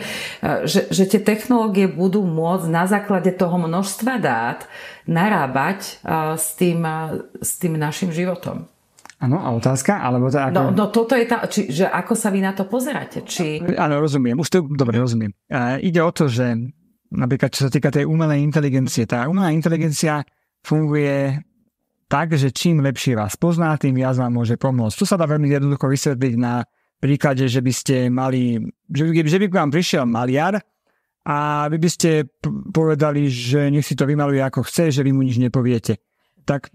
[0.43, 4.67] e, že, že tie technológie budú môcť na základe toho množstva dát
[5.07, 8.67] narábať uh, s tým, uh, s tým našim životom.
[9.21, 10.01] Áno, a otázka?
[10.01, 10.55] Alebo to ako...
[10.55, 13.27] no, no toto je tá, či, že ako sa vy na to pozeráte?
[13.27, 13.61] Či...
[13.75, 14.39] Áno, rozumiem.
[14.39, 15.35] Už to dobre rozumiem.
[15.51, 16.57] Uh, ide o to, že
[17.11, 20.23] napríklad čo sa týka tej umelej inteligencie, tá umelá inteligencia
[20.63, 21.43] funguje
[22.11, 24.99] tak, že čím lepšie vás pozná, tým viac vám môže pomôcť.
[24.99, 26.67] To sa dá veľmi jednoducho vysvetliť na
[26.99, 28.59] príklade, že by ste mali,
[28.91, 30.59] že by, že by k vám prišiel maliar
[31.23, 32.27] a vy by ste
[32.75, 36.03] povedali, že nech si to vymaluje ako chce, že vy mu nič nepoviete.
[36.43, 36.75] Tak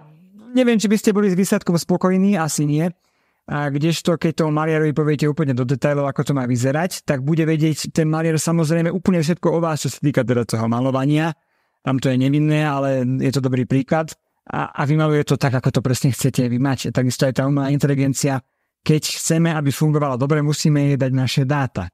[0.56, 2.88] neviem, či by ste boli s výsledkom spokojní, asi nie.
[3.46, 7.46] A kdežto, keď tomu maliarovi poviete úplne do detailov, ako to má vyzerať, tak bude
[7.46, 11.36] vedieť ten maliar samozrejme úplne všetko o vás, čo sa týka teda toho malovania.
[11.86, 14.18] Tam to je nevinné, ale je to dobrý príklad.
[14.46, 16.94] A, a vymaluje to tak, ako to presne chcete vy mať.
[16.94, 18.42] Takisto aj tá umelá inteligencia,
[18.86, 21.90] keď chceme, aby fungovala dobre, musíme jej dať naše dáta.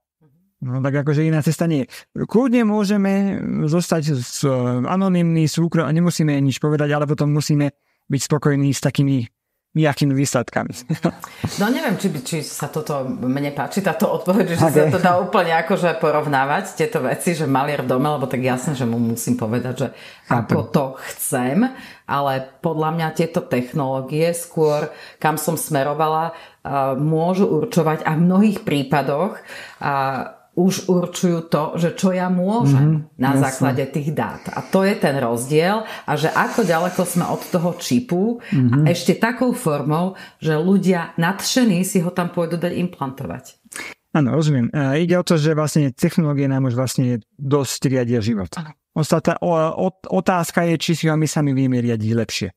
[0.62, 1.90] No tak akože iná cesta nie.
[2.14, 4.46] Kľudne môžeme zostať s,
[4.86, 7.74] anonimný, súkrom a nemusíme nič povedať, ale potom musíme
[8.12, 9.26] byť spokojní s takými
[9.72, 10.74] nejakými výsledkami.
[11.60, 14.72] No neviem, či, či sa toto mne páči, táto odpoveď, že okay.
[14.72, 18.88] sa to dá úplne akože porovnávať tieto veci, že maliar dome, lebo tak jasne, že
[18.88, 19.88] mu musím povedať, že
[20.32, 21.68] ako to chcem,
[22.08, 26.34] ale podľa mňa tieto technológie skôr, kam som smerovala,
[26.98, 29.38] môžu určovať a v mnohých prípadoch
[30.52, 33.44] už určujú to, že čo ja môžem mm-hmm, na jasne.
[33.48, 34.44] základe tých dát.
[34.52, 38.84] A to je ten rozdiel a že ako ďaleko sme od toho čipu mm-hmm.
[38.84, 43.64] a ešte takou formou, že ľudia nadšení si ho tam pôjdu dať implantovať.
[44.12, 44.68] Áno, rozumiem.
[44.76, 48.52] E, ide o to, že vlastne technológie nám už vlastne dosť riadia život.
[48.92, 49.40] Ostatná
[50.12, 52.50] otázka je, či si ho my sami vieme riadiť lepšie.
[52.52, 52.56] E,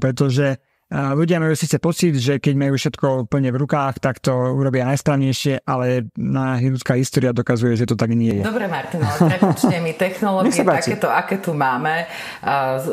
[0.00, 0.56] pretože
[0.90, 5.66] ľudia majú síce pocit, že keď majú všetko plne v rukách, tak to urobia najsprávnejšie,
[5.66, 8.42] ale na ľudská história dokazuje, že to tak nie je.
[8.46, 12.06] Dobre, Martin, ale prepočte mi, technológie takéto, aké tu máme,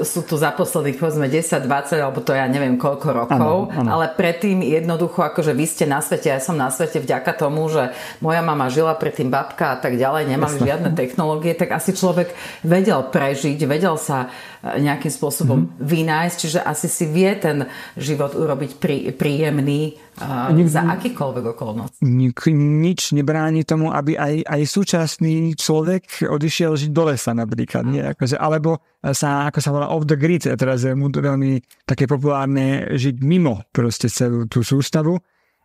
[0.02, 3.90] sú tu za posledných povedzme 10, 20, alebo to ja neviem koľko rokov, ano, ano.
[3.94, 7.94] ale predtým jednoducho, akože vy ste na svete, ja som na svete vďaka tomu, že
[8.26, 10.66] moja mama žila predtým babka a tak ďalej, nemali Jasne.
[10.66, 12.34] žiadne technológie, tak asi človek
[12.66, 15.84] vedel prežiť, vedel sa nejakým spôsobom mm-hmm.
[15.84, 17.68] vynájsť, čiže asi si vie ten
[18.00, 22.00] život urobiť prí, príjemný uh, Nik, za akýkoľvek okolnosť.
[22.08, 27.84] Nik, nič nebráni tomu, aby aj, aj súčasný človek odišiel žiť do lesa napríklad.
[27.84, 28.16] Nie?
[28.16, 30.48] Akože, alebo sa, ako sa volá, off the grid.
[30.48, 35.20] Teraz je mu veľmi také populárne žiť mimo proste celú tú sústavu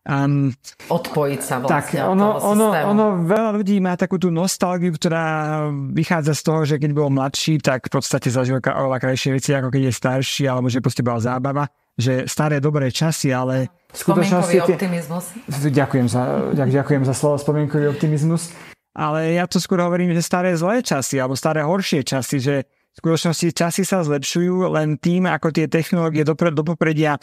[0.08, 0.54] Um,
[0.88, 6.32] Odpojiť sa vlastne tak, ono, ono, ono, veľa ľudí má takú tú nostalgiu, ktorá vychádza
[6.32, 9.82] z toho, že keď bol mladší, tak v podstate zažil oveľa krajšie veci, ako keď
[9.90, 13.68] je starší, alebo že proste bola zábava, že staré dobré časy, ale...
[13.92, 14.76] Spomienkový tie...
[14.80, 15.24] optimizmus.
[15.50, 16.22] Ďakujem za,
[16.56, 18.54] ďakujem za slovo spomienkový optimizmus.
[18.96, 22.96] Ale ja to skôr hovorím, že staré zlé časy, alebo staré horšie časy, že v
[22.98, 27.20] skutočnosti časy sa zlepšujú len tým, ako tie technológie do, do popredia e,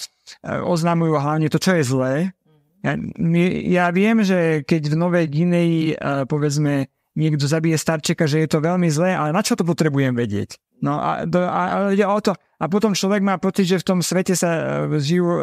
[0.64, 2.14] oznamujú hlavne to, čo je zlé,
[2.86, 2.94] ja,
[3.66, 5.98] ja viem, že keď v Novej Gineji,
[6.30, 10.60] povedzme, niekto zabije starčeka, že je to veľmi zlé, ale na čo to potrebujem vedieť?
[10.84, 12.36] No a, do, a, ide o to.
[12.36, 15.40] A potom človek má pocit, že v tom svete sa e, žijú, e,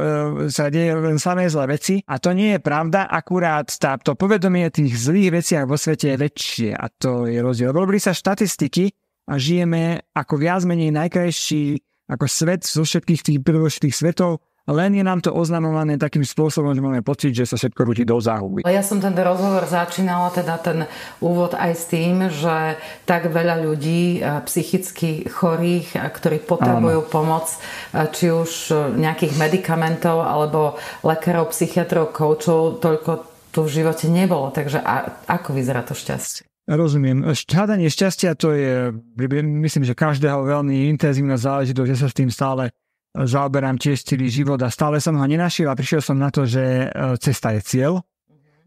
[0.52, 4.68] sa deje len samé zlé veci a to nie je pravda, akurát tá, to povedomie
[4.68, 7.72] tých zlých veciach vo svete je väčšie a to je rozdiel.
[7.72, 8.92] Robili sa štatistiky
[9.28, 11.80] a žijeme ako viac menej najkrajší
[12.12, 16.84] ako svet zo všetkých tých prvoštých svetov len je nám to oznamované takým spôsobom, že
[16.84, 18.62] máme pocit, že sa všetko rúti do záhuby.
[18.62, 20.78] Ja som ten rozhovor začínala, teda ten
[21.18, 27.10] úvod aj s tým, že tak veľa ľudí eh, psychicky chorých, eh, ktorí potrebujú Áno.
[27.10, 28.50] pomoc, eh, či už
[28.94, 33.10] nejakých medikamentov, alebo lekárov, psychiatrov, koučov, toľko
[33.50, 34.54] tu v živote nebolo.
[34.54, 36.46] Takže a, ako vyzerá to šťastie?
[36.70, 37.26] Rozumiem.
[37.26, 38.94] Hľadanie šťastia to je,
[39.42, 42.70] myslím, že každého veľmi intenzívna záležitosť, že sa s tým stále
[43.12, 46.88] zaoberám tiež celý život a stále som ho nenašiel a prišiel som na to, že
[46.88, 47.92] e, cesta je cieľ.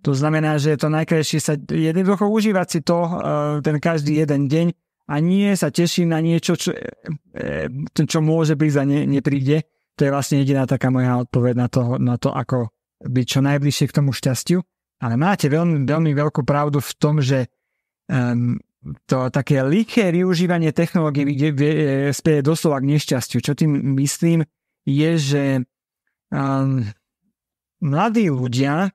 [0.05, 3.11] To znamená, že to najkrajšie sa jednoducho užívať si to, e,
[3.65, 4.67] ten každý jeden deň
[5.09, 6.77] a nie sa teším na niečo, čo,
[7.33, 7.69] e,
[8.05, 9.65] čo môže prísť a ne, nepríde.
[9.97, 12.69] To je vlastne jediná taká moja odpoveď na to, na to ako
[13.01, 14.61] byť čo najbližšie k tomu šťastiu.
[15.01, 17.51] Ale máte veľmi, veľmi veľkú pravdu v tom, že
[18.07, 18.55] um,
[19.09, 21.69] to také liché využívanie technológií kde
[22.13, 23.41] spieje doslova k nešťastiu.
[23.41, 24.45] Čo tým myslím
[24.85, 25.43] je, že
[26.29, 26.85] um,
[27.81, 28.93] mladí ľudia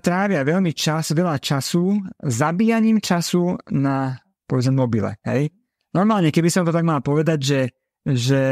[0.00, 4.16] trávia veľmi čas, veľa času zabíjaním času na
[4.48, 5.18] povedzme mobile.
[5.26, 5.52] Hej?
[5.92, 7.60] Normálne, keby som to tak mal povedať, že,
[8.06, 8.42] že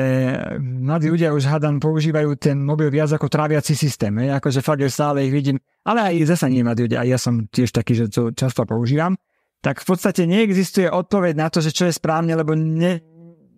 [0.61, 4.13] mladí ľudia už hádam používajú ten mobil viac ako tráviaci systém.
[4.21, 4.37] Hej?
[4.37, 5.57] Akože fakt, stále ich vidím,
[5.89, 9.17] ale aj zasa nie mladí ľudia, aj ja som tiež taký, že to často používam
[9.67, 13.03] tak v podstate neexistuje odpoveď na to, že čo je správne, lebo ne,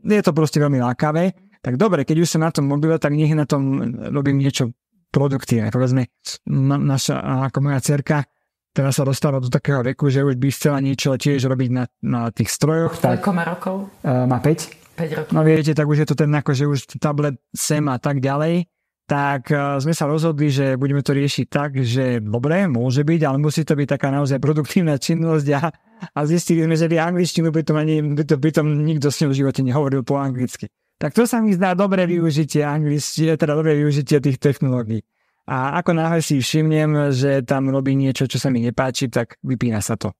[0.01, 1.37] je to proste veľmi lákavé.
[1.61, 4.73] Tak dobre, keď už som na tom mobile, tak nech na tom robím niečo
[5.13, 5.69] produktívne.
[5.69, 6.09] Povedzme,
[6.49, 7.21] naša,
[7.53, 8.25] ako moja cerka,
[8.73, 12.33] teraz sa dostáva do takého veku, že už by chcela niečo tiež robiť na, na
[12.33, 13.05] tých strojoch.
[13.05, 13.77] Koľko má rokov?
[14.01, 14.97] Uh, má 5.
[14.97, 15.33] 5 rokov.
[15.37, 18.65] No viete, tak už je to ten ako, že už tablet sem a tak ďalej
[19.09, 23.41] tak uh, sme sa rozhodli, že budeme to riešiť tak, že dobre, môže byť, ale
[23.41, 25.73] musí to byť taká naozaj produktívna činnosť a
[26.15, 29.61] a zistili sme, že vy angličtinu, to, ani, by to nikto s ním v živote
[29.67, 30.71] nehovoril po anglicky.
[30.99, 35.03] Tak to sa mi zdá dobré využitie angličtiny, teda dobré využitie tých technológií.
[35.49, 39.81] A ako náhle si všimnem, že tam robí niečo, čo sa mi nepáči, tak vypína
[39.81, 40.13] sa to.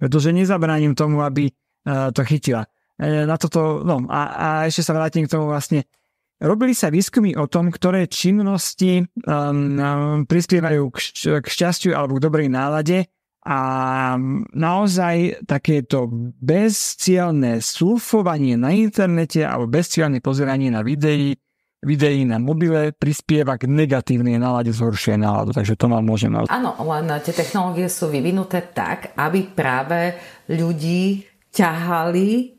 [0.00, 2.66] Pretože nezabránim tomu, aby uh, to chytila.
[2.98, 5.86] E, na toto, no a, a ešte sa vrátim k tomu vlastne.
[6.38, 10.96] Robili sa výskumy o tom, ktoré činnosti um, um, prispievajú k,
[11.42, 13.10] k šťastiu alebo k dobrej nálade
[13.42, 13.58] a
[14.54, 16.06] naozaj takéto
[16.38, 21.34] bezcielné surfovanie na internete alebo bezcielné pozeranie na videí
[21.78, 26.34] videí na mobile prispieva k negatívnej nálade, zhoršuje náladu, takže to vám môžem.
[26.34, 30.18] Áno, len tie technológie sú vyvinuté tak, aby práve
[30.50, 31.22] ľudí
[31.54, 32.57] ťahali,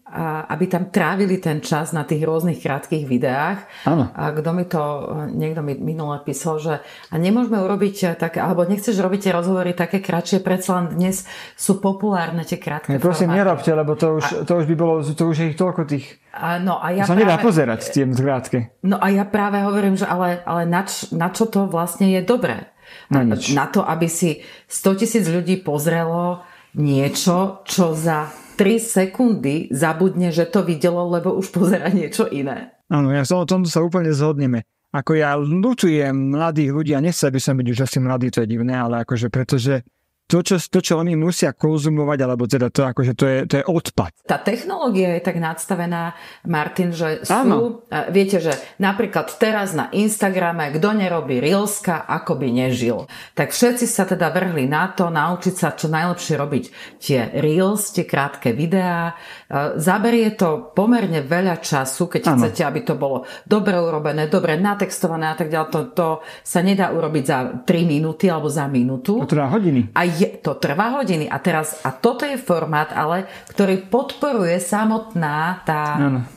[0.49, 3.61] aby tam trávili ten čas na tých rôznych krátkých videách.
[3.85, 4.09] Áno.
[4.11, 4.81] A kto mi to,
[5.29, 10.01] niekto mi minule písal, že a nemôžeme urobiť také, alebo nechceš robiť tie rozhovory také
[10.01, 13.39] kratšie, predsa len dnes sú populárne tie krátke Ne, prosím, formáty.
[13.45, 16.05] nerobte, lebo to už, to už by bolo, to už je ich toľko tých...
[16.33, 18.73] A, no, a ja To sa nedá práve, pozerať, tie krátke.
[18.81, 22.21] No a ja práve hovorím, že ale, ale na, č, na čo to vlastne je
[22.25, 22.69] dobré?
[23.13, 23.53] Na nič.
[23.53, 26.41] Na to, aby si 100 tisíc ľudí pozrelo
[26.73, 28.29] niečo, čo za
[28.59, 32.75] 3 sekundy zabudne, že to videlo, lebo už pozera niečo iné.
[32.91, 34.67] Áno, ja o tomto sa úplne zhodneme.
[34.91, 38.51] Ako ja ľutujem mladých ľudí, a nechcel by som byť už asi mladý, to je
[38.51, 39.87] divné, ale akože pretože
[40.29, 43.65] to, čo, to, čo oni musia konzumovať, alebo teda to, akože to je, to je
[43.65, 44.13] odpad.
[44.29, 46.13] Tá technológia je tak nadstavená,
[46.45, 47.33] Martin, že sú...
[47.33, 47.81] Áno.
[48.13, 53.09] Viete, že napríklad teraz na Instagrame, kto nerobí Reelska, ako by nežil.
[53.33, 56.63] Tak všetci sa teda vrhli na to, naučiť sa čo najlepšie robiť
[57.01, 59.17] tie Reels, tie krátke videá.
[59.49, 62.45] E, Zaberie to pomerne veľa času, keď Áno.
[62.45, 65.69] chcete, aby to bolo dobre urobené, dobre natextované a tak ďalej.
[65.73, 66.07] To, to
[66.45, 69.25] sa nedá urobiť za 3 minúty alebo za minútu.
[69.25, 69.89] To teda hodiny.
[69.97, 71.31] A je, to trvá hodiny.
[71.31, 73.23] A teraz, a toto je formát, ale,
[73.55, 75.83] ktorý podporuje samotná tá,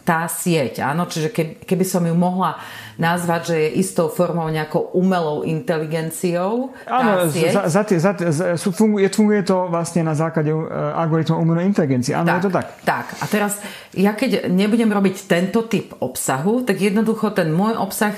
[0.07, 0.87] tá sieť.
[0.87, 2.57] Áno, čiže keby, keby som ju mohla
[2.93, 6.71] nazvať, že je istou formou nejakou umelou inteligenciou.
[6.87, 10.95] Áno, za, za, tie- za, tie- za, sú- funguje, funguje to vlastne na základe uh,
[11.01, 12.13] algoritmu umelej inteligencie.
[12.15, 12.67] Áno, je to tak.
[12.85, 13.07] Tak.
[13.19, 13.59] A teraz,
[13.97, 18.13] ja keď nebudem robiť tento typ obsahu, tak jednoducho ten môj obsah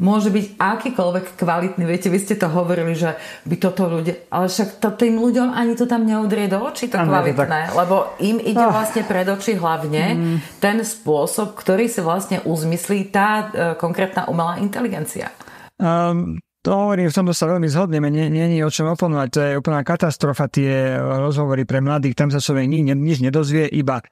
[0.00, 1.84] môže byť akýkoľvek kvalitný.
[1.84, 4.26] Viete, vy ste to hovorili, že by toto ľudia...
[4.32, 7.76] Ale však to tým ľuďom ani to tam neudrie do očí, to kvalitné.
[7.76, 13.44] Lebo im ide vlastne pred oči hlavne ten spôsob, ktorý si vlastne uzmyslí tá e,
[13.76, 15.28] konkrétna umelá inteligencia.
[15.76, 19.40] Um, to hovorím, v tomto sa veľmi zhodneme, nie, nie je o čom oponovať, to
[19.40, 24.04] je úplná katastrofa, tie rozhovory pre mladých, tam sa človek nič, nič nedozvie, iba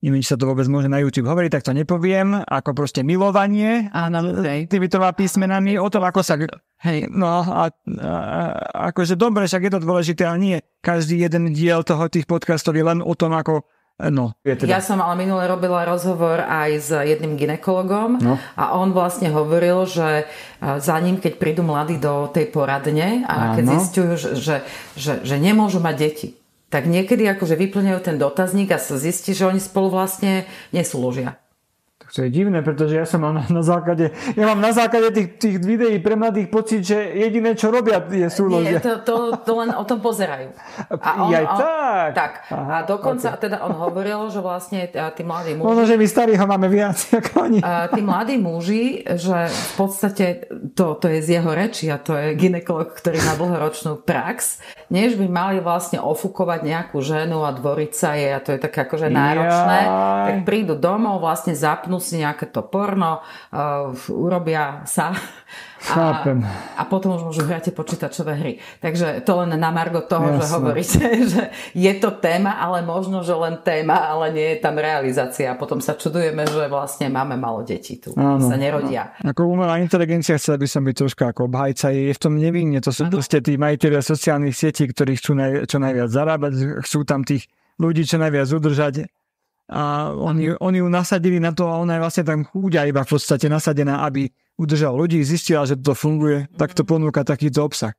[0.00, 3.92] neviem, či sa to vôbec môže na YouTube hovoriť, tak to nepoviem, ako proste milovanie
[3.92, 4.64] Áno, hej.
[4.66, 6.40] tými troma písmenami, o tom, ako sa...
[6.80, 7.12] Hej.
[7.12, 7.64] No a, a,
[8.88, 10.56] akože dobre, však je to dôležité, ale nie.
[10.80, 13.68] Každý jeden diel toho tých podcastov je len o tom, ako
[14.00, 14.72] No, je teda.
[14.72, 18.40] Ja som ale minule robila rozhovor aj s jedným ginekologom No.
[18.56, 20.24] a on vlastne hovoril, že
[20.80, 23.72] za ním, keď prídu mladí do tej poradne a keď Áno.
[23.76, 24.56] zistujú, že, že,
[24.96, 26.28] že, že nemôžu mať deti,
[26.70, 30.46] tak niekedy akože vyplňajú ten dotazník a sa zistí, že oni spolu vlastne
[32.00, 32.16] neslúžia.
[32.16, 35.28] To je divné, pretože ja som mal na, na základe, ja mám na základe tých,
[35.38, 38.78] tých videí pre mladých pocit, že jediné, čo robia, je Nie, súložia.
[38.80, 40.50] to, to, to len o tom pozerajú.
[41.32, 42.10] Jaj, tak.
[42.14, 42.32] tak.
[42.50, 45.66] Aha, a dokonca teda on hovoril, že vlastne a, tí mladí muži...
[45.66, 47.60] Možno, že my starí ho máme viac ako oni.
[47.62, 52.16] A tí mladí muži, že v podstate to, to je z jeho reči a to
[52.18, 54.58] je ginekolog, ktorý má dlhoročnú prax,
[54.90, 58.82] než by mali vlastne ofúkovať nejakú ženu a dvoriť sa jej a to je také
[58.82, 60.26] akože náročné, Jaj.
[60.26, 65.16] tak prídu domov, vlastne zapnú si nejaké to porno, uh, urobia sa
[65.88, 66.20] a,
[66.76, 68.52] a potom už môžu hrať tie počítačové hry.
[68.84, 70.54] Takže to len na margo toho, že Jasné.
[70.60, 71.00] hovoríte,
[71.32, 75.48] že je to téma, ale možno, že len téma, ale nie je tam realizácia.
[75.48, 78.12] A potom sa čudujeme, že vlastne máme malo detí tu.
[78.12, 78.44] Áno.
[78.44, 79.16] Sa nerodia.
[79.24, 82.84] Ako umelá inteligencia, chcel by som byť trošku ako obhajca, je v tom nevinne.
[82.84, 87.24] To sú proste tí majiteľia sociálnych sietí, ktorí chcú naj, čo najviac zarábať, chcú tam
[87.24, 87.48] tých
[87.80, 89.08] ľudí čo najviac udržať.
[89.70, 93.10] A oni, oni ju nasadili na to a ona je vlastne tam chúďa iba v
[93.14, 94.26] podstate nasadená, aby
[94.58, 97.94] udržal ľudí, zistila, že to funguje, tak to ponúka takýto obsah.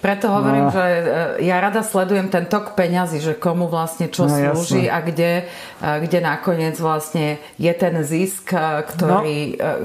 [0.00, 0.72] Preto hovorím, No.
[0.72, 1.02] že e,
[1.44, 4.88] ja rada sledujem ten tok peňazí, že komu vlastne čo No, slúži jasné.
[4.88, 5.30] a kde,
[5.78, 9.38] kde nakoniec vlastne je ten zisk, e, ktorý...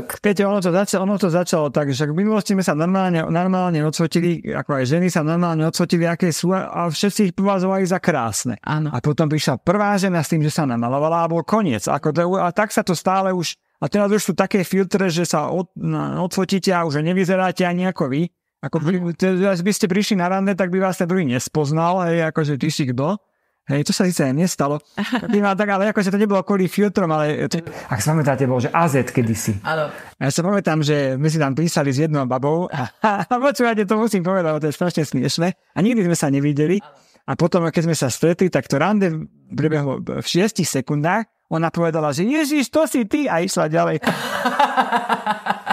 [0.07, 3.23] k- Viete, ono to, začalo, ono to začalo tak, že v minulosti sme sa normálne,
[3.25, 7.99] normálne odsfotili, ako aj ženy sa normálne odsfotili, aké sú a všetci ich považovali za
[7.99, 8.55] krásne.
[8.61, 8.89] Áno.
[8.89, 11.85] A potom prišla prvá žena s tým, že sa namalovala a bol koniec.
[11.85, 13.59] Ako to, a tak sa to stále už...
[13.75, 15.67] A teraz už sú také filtre, že sa od,
[16.15, 18.31] odfotíte a už nevyzeráte ani ako vy.
[18.63, 22.29] Ako by, teraz by ste prišli na rande, tak by vás ten druhý nespoznal, hej,
[22.31, 23.19] akože ty si kto.
[23.65, 24.77] Hej, to sa síce aj nestalo.
[25.33, 28.61] By ma tak, ale akože to nebolo kvôli filtrom, ale to, ak sa pamätáte, bol,
[28.61, 29.57] že AZ kedysi.
[29.65, 29.89] Áno.
[30.21, 32.93] Ja sa pamätám, že my si tam písali s jednou babou a,
[33.25, 35.57] a počúvate, to musím povedať, lebo to je strašne smiešne.
[35.57, 36.77] A nikdy sme sa nevideli.
[37.25, 41.25] A potom, keď sme sa stretli, tak to rande prebehlo v 6 sekundách.
[41.49, 43.97] Ona povedala, že Ježiš, to si ty a išla ďalej.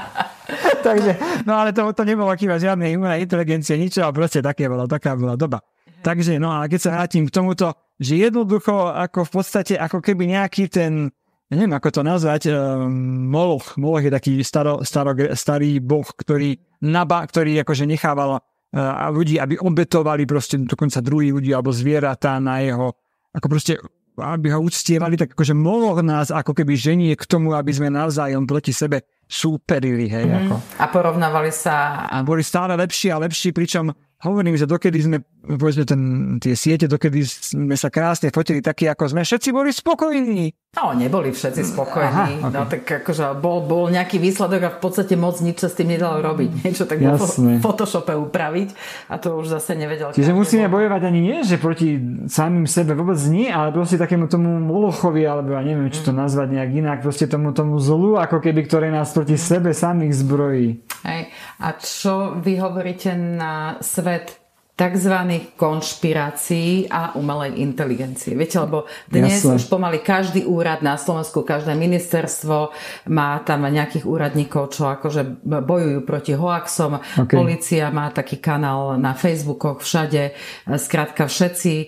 [0.89, 1.13] Takže,
[1.47, 5.15] no ale to, to nebolo chyba žiadnej umelej inteligencie, nič, ale proste také bolo, taká
[5.15, 5.63] bola doba.
[6.03, 10.35] Takže, no a keď sa vrátim k tomuto, že jednoducho, ako v podstate, ako keby
[10.35, 11.07] nejaký ten,
[11.47, 12.85] ja neviem, ako to nazvať, uh,
[13.31, 13.79] Moloch.
[13.79, 19.63] Moloch je taký staro, staro, starý boh, ktorý, naba, ktorý akože nechával uh, ľudí, aby
[19.63, 22.99] obetovali proste dokonca druhý ľudí alebo zvieratá na jeho,
[23.31, 23.79] ako proste
[24.19, 28.45] aby ho uctievali, tak akože Moloch nás ako keby ženie k tomu, aby sme navzájom
[28.45, 30.29] proti sebe súperili, hej.
[30.29, 30.37] Mm.
[30.45, 30.55] Ako.
[30.77, 32.05] A porovnávali sa...
[32.13, 33.89] A boli stále lepší a lepší, pričom
[34.21, 36.03] hovorím, že dokedy sme, povedzme, ten,
[36.39, 40.55] tie siete, dokedy sme sa krásne fotili takí, ako sme, všetci boli spokojní.
[40.73, 42.09] No, neboli všetci spokojní.
[42.09, 42.53] Aha, okay.
[42.55, 45.93] No, tak akože bol, bol nejaký výsledok a v podstate moc nič sa s tým
[45.93, 46.49] nedalo robiť.
[46.65, 48.73] Niečo tak v Photoshope upraviť
[49.13, 50.17] a to už zase nevedel.
[50.17, 50.81] Čiže musíme bol.
[50.81, 55.53] bojovať ani nie, že proti samým sebe vôbec nie, ale proste takému tomu molochovi, alebo
[55.53, 56.19] ja neviem, či to mm.
[56.25, 60.69] nazvať nejak inak, proste tomu, tomu zlu, ako keby, ktoré nás proti sebe samých zbrojí.
[61.05, 61.23] Hej.
[61.61, 64.42] A čo vy hovoríte na svet
[64.83, 65.15] tzv.
[65.55, 68.35] konšpirácií a umelej inteligencie.
[68.35, 69.63] Viete, lebo dnes Jasne.
[69.63, 72.75] už pomaly každý úrad na Slovensku, každé ministerstvo
[73.07, 76.99] má tam nejakých úradníkov, čo akože bojujú proti hoaxom.
[76.99, 77.31] Okay.
[77.31, 80.35] Polícia má taký kanál na Facebookoch všade.
[80.67, 81.87] Skrátka všetci e,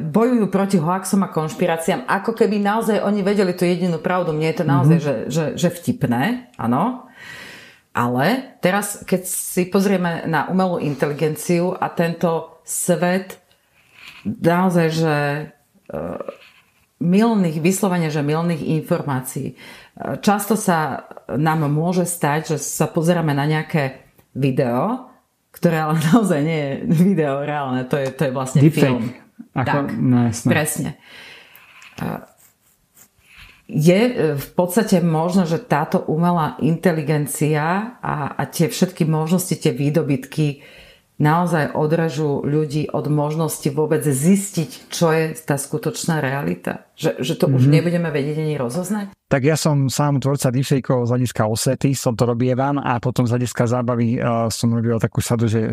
[0.00, 4.32] bojujú proti hoaxom a konšpiráciám, ako keby naozaj oni vedeli tú jedinú pravdu.
[4.32, 5.28] Mne je to naozaj, mm-hmm.
[5.28, 7.07] že, že, že vtipné, áno.
[7.98, 13.42] Ale teraz, keď si pozrieme na umelú inteligenciu a tento svet
[14.22, 15.42] naozaj, že e,
[17.02, 19.50] milných, vyslovene, že milných informácií.
[19.50, 19.54] E,
[20.22, 25.10] často sa nám môže stať, že sa pozeráme na nejaké video,
[25.50, 28.94] ktoré ale naozaj nie je video reálne, to je, to je vlastne Deepfake.
[28.94, 29.10] film.
[29.58, 31.02] Ako, tak, no, presne.
[33.68, 39.76] Je e, v podstate možno, že táto umelá inteligencia a, a tie všetky možnosti, tie
[39.76, 40.64] výdobytky
[41.18, 46.86] naozaj odražú ľudí od možnosti vôbec zistiť, čo je tá skutočná realita?
[46.94, 47.58] Že, že to mm-hmm.
[47.58, 47.72] už mhm.
[47.74, 49.06] nebudeme vedieť ani rozoznať?
[49.28, 53.36] Tak ja som sám tvorca deepfakeov z hľadiska osvety, som to robievam a potom z
[53.36, 55.68] hľadiska zábavy uh, som robil takú sadu, že,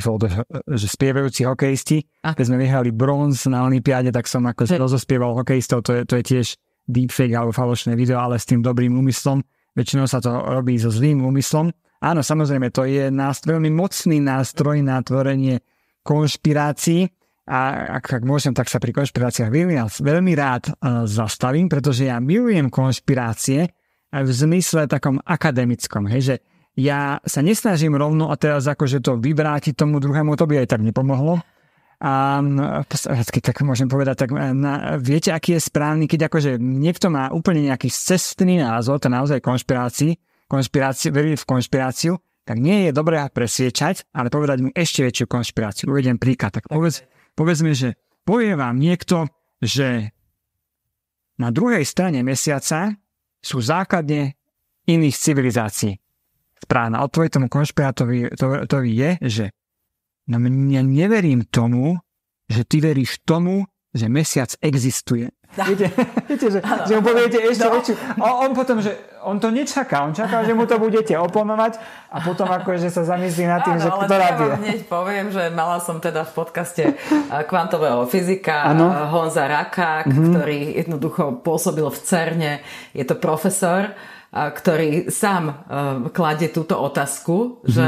[0.75, 2.03] že spievajúci hokejisti.
[2.27, 2.35] A.
[2.35, 6.23] Keď sme vyhrali bronz na Olympiáde, tak som ako rozospieval hokejistov, to je, to je
[6.25, 6.47] tiež
[6.85, 9.41] deepfake alebo falošné video, ale s tým dobrým úmyslom.
[9.75, 11.73] Väčšinou sa to robí so zlým úmyslom.
[11.99, 15.59] Áno, samozrejme, to je nástroj, veľmi mocný nástroj na tvorenie
[16.05, 17.09] konšpirácií
[17.45, 22.17] a ak, ak môžem, tak sa pri konšpiráciách veľmi, veľmi rád uh, zastavím, pretože ja
[22.17, 23.69] milujem konšpirácie
[24.09, 26.35] aj v zmysle takom akademickom, hej, že
[26.75, 30.81] ja sa nesnažím rovno a teraz akože to vyvrátiť tomu druhému, to by aj tak
[30.83, 31.39] nepomohlo,
[31.99, 32.43] a
[33.31, 37.71] keď tak môžem povedať, tak na, viete, aký je správny, keď akože niekto má úplne
[37.71, 40.19] nejaký cestný názor, to naozaj konšpirácii,
[40.51, 45.89] konšpiráciu, verí v konšpiráciu, tak nie je dobré presviečať, ale povedať mu ešte väčšiu konšpiráciu.
[45.89, 46.53] Uvediem príklad.
[46.53, 47.01] Tak povedz,
[47.33, 49.25] povedzme, že povie vám niekto,
[49.57, 50.13] že
[51.41, 52.93] na druhej strane mesiaca
[53.41, 54.37] sú základne
[54.85, 55.97] iných civilizácií.
[56.61, 59.45] Správna odpoveď tomu konšpirátovi je, že
[60.25, 60.41] No
[60.73, 62.01] ja neverím tomu,
[62.49, 65.31] že ty veríš tomu, že mesiac existuje.
[65.55, 65.87] Viete,
[66.27, 67.79] viete že, že mu poviete ešte no.
[67.79, 67.95] väčšiu.
[68.19, 68.91] A on potom, že
[69.23, 71.79] on to nečaká, on čaká, že mu to budete oponovať
[72.11, 75.31] a potom ako, že sa zamyslí nad tým, ano, že ktorá ja vám hneď poviem,
[75.31, 76.95] že mala som teda v podcaste eh,
[77.47, 78.91] kvantového fyzika ano.
[78.91, 80.25] Eh, Honza Raka, mm-hmm.
[80.27, 82.53] ktorý jednoducho pôsobil v CERNE.
[82.91, 85.71] Je to profesor, eh, ktorý sám
[86.11, 87.71] kladie túto otázku, mm-hmm.
[87.71, 87.87] že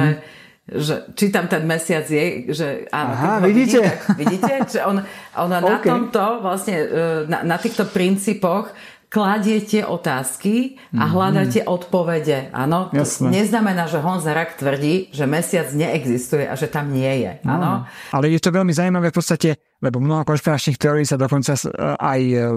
[0.68, 3.80] že či tam ten mesiac je, že áno, Aha, vidíte?
[3.80, 5.00] Vidíte, vidíte, že on,
[5.40, 5.72] ona okay.
[5.72, 6.88] na tomto vlastne, e,
[7.32, 8.76] na, na týchto princípoch
[9.08, 11.12] kladiete otázky a mhm.
[11.16, 12.52] hľadáte odpovede.
[12.52, 17.32] Áno, to neznamená, že Honza Rak tvrdí, že mesiac neexistuje a že tam nie je.
[17.48, 17.88] Áno.
[17.88, 21.54] No, ale je to veľmi zaujímavé v podstate lebo mnoho konšpiračných teórií sa dokonca
[22.02, 22.50] aj, e,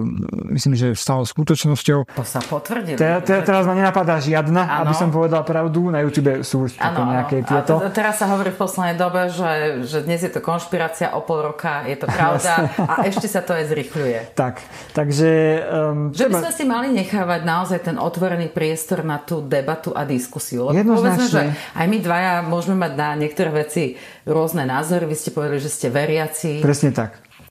[0.57, 2.17] myslím, že stalo skutočnosťou.
[2.17, 2.97] To sa potvrdilo.
[2.97, 4.89] Te, te, teraz ma nenapadá žiadna, ano.
[4.89, 5.93] aby som povedal pravdu.
[5.93, 7.77] Na YouTube sú už ano, nejaké tieto.
[7.77, 11.45] A teraz sa hovorí v poslednej dobe, že, že dnes je to konšpirácia, o pol
[11.45, 14.33] roka je to pravda a ešte sa to aj zrychľuje.
[14.33, 14.65] Tak,
[14.97, 15.61] takže...
[15.69, 20.09] Um, že by sme si mali nechávať naozaj ten otvorený priestor na tú debatu a
[20.09, 20.73] diskusiu.
[20.73, 25.05] Lebo povedzme, že aj my dvaja môžeme mať na niektoré veci rôzne názory.
[25.05, 26.65] Vy ste povedali, že ste veriaci.
[26.65, 27.10] Presne tak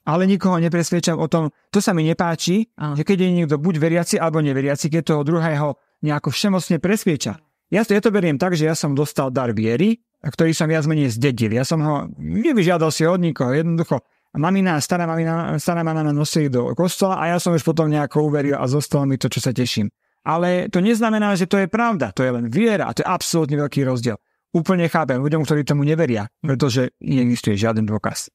[0.10, 2.98] ale nikoho nepresviečam o tom, to sa mi nepáči, Aha.
[2.98, 7.38] že keď je niekto buď veriaci alebo neveriaci, keď toho druhého nejako všemocne presvieča.
[7.70, 10.90] Ja to, ja to beriem tak, že ja som dostal dar viery, ktorý som viac
[10.90, 11.54] menej zdedil.
[11.54, 14.02] Ja som ho nevyžiadal si od nikoho, jednoducho
[14.34, 18.58] mamina, stará mamina, stará mamina nosili do kostola a ja som už potom nejako uveril
[18.58, 19.94] a zostalo mi to, čo sa teším.
[20.26, 23.56] Ale to neznamená, že to je pravda, to je len viera a to je absolútne
[23.56, 24.20] veľký rozdiel.
[24.50, 28.34] Úplne chápem ľuďom, ktorí tomu neveria, pretože neexistuje žiaden dôkaz.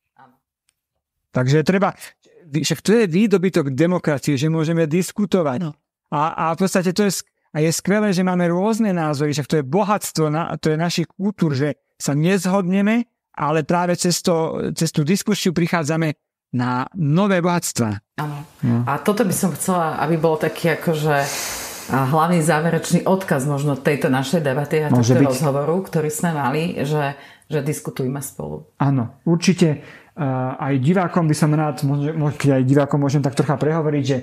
[1.34, 1.98] Takže treba,
[2.46, 5.58] však to je výdobytok demokracie, že môžeme diskutovať.
[5.66, 5.74] No.
[6.14, 9.58] A, a v podstate to je, a je skvelé, že máme rôzne názory, že to
[9.58, 14.94] je bohatstvo, na, to je našich kultúr, že sa nezhodneme, ale práve cez, to, cez
[14.94, 16.14] tú diskusiu prichádzame
[16.54, 17.98] na nové bohatstva.
[18.22, 18.46] Áno.
[18.62, 18.86] No.
[18.86, 21.14] A toto by som chcela, aby bol taký akože
[21.90, 27.18] hlavný záverečný odkaz možno tejto našej debaty a tohto rozhovoru, ktorý sme mali, že,
[27.50, 28.70] že diskutujme spolu.
[28.80, 29.84] Áno, určite
[30.14, 31.82] aj divákom by som rád,
[32.38, 34.18] keď aj divákom môžem tak trocha prehovoriť, že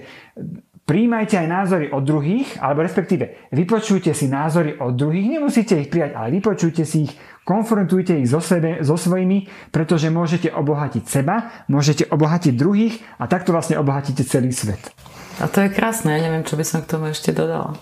[0.88, 6.16] príjmajte aj názory od druhých, alebo respektíve vypočujte si názory od druhých, nemusíte ich prijať,
[6.16, 7.14] ale vypočujte si ich,
[7.44, 13.52] konfrontujte ich so, sebe, so svojimi, pretože môžete obohatiť seba, môžete obohatiť druhých a takto
[13.52, 14.80] vlastne obohatíte celý svet.
[15.44, 17.76] A to je krásne, ja neviem, čo by som k tomu ešte dodala.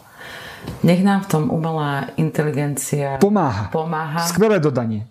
[0.83, 3.71] Nech nám v tom umelá inteligencia pomáha.
[3.71, 4.27] pomáha.
[4.27, 5.07] Skvelé dodanie.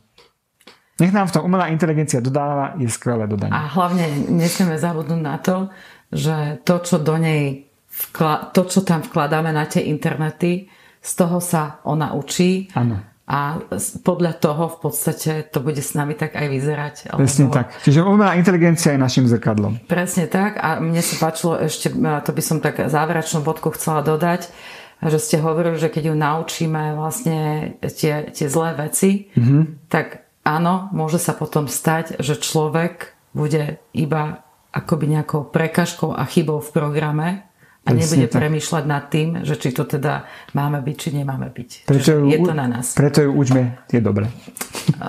[0.98, 3.54] Nech nám v tom umelá inteligencia dodáva, je skvelé dodanie.
[3.54, 5.70] A hlavne nesmieme zabudnúť na to,
[6.10, 10.66] že to, čo do nej vkla- to, čo tam vkladáme na tie internety,
[10.98, 12.66] z toho sa ona učí.
[12.74, 12.98] Ano.
[13.28, 13.60] A
[14.08, 16.94] podľa toho v podstate to bude s nami tak aj vyzerať.
[17.12, 17.76] Presne tak.
[17.84, 19.84] Čiže umelá inteligencia je našim zrkadlom.
[19.84, 20.56] Presne tak.
[20.56, 24.48] A mne sa páčilo ešte, to by som tak záverečnú bodku chcela dodať,
[25.04, 27.38] že ste hovorili, že keď ju naučíme vlastne
[27.84, 29.92] tie, tie zlé veci, mm-hmm.
[29.92, 36.64] tak áno, môže sa potom stať, že človek bude iba akoby nejakou prekažkou a chybou
[36.64, 37.28] v programe
[37.88, 38.44] a nebude tak.
[38.44, 41.70] premýšľať nad tým, že či to teda máme byť, či nemáme byť.
[41.88, 42.92] Preto ju, je to na nás.
[42.92, 44.28] Preto ju učme tie dobre.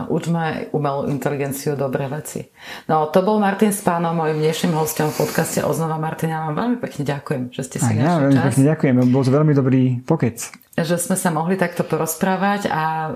[0.07, 2.47] Učme umelú inteligenciu dobré veci.
[2.87, 6.47] No, to bol Martin Spánov, môjim dnešným hostom v podcaste Oznova Martina.
[6.47, 8.45] Vám veľmi pekne ďakujem, že ste si ja, veľmi čas.
[8.53, 13.09] pekne ďakujem, bol to veľmi dobrý pokec že sme sa mohli takto porozprávať a e,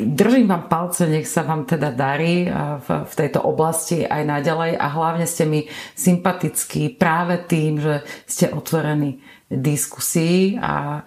[0.00, 2.48] držím vám palce, nech sa vám teda darí e,
[2.80, 5.68] v, tejto oblasti aj naďalej a hlavne ste mi
[5.98, 11.04] sympatickí práve tým, že ste otvorení diskusii a,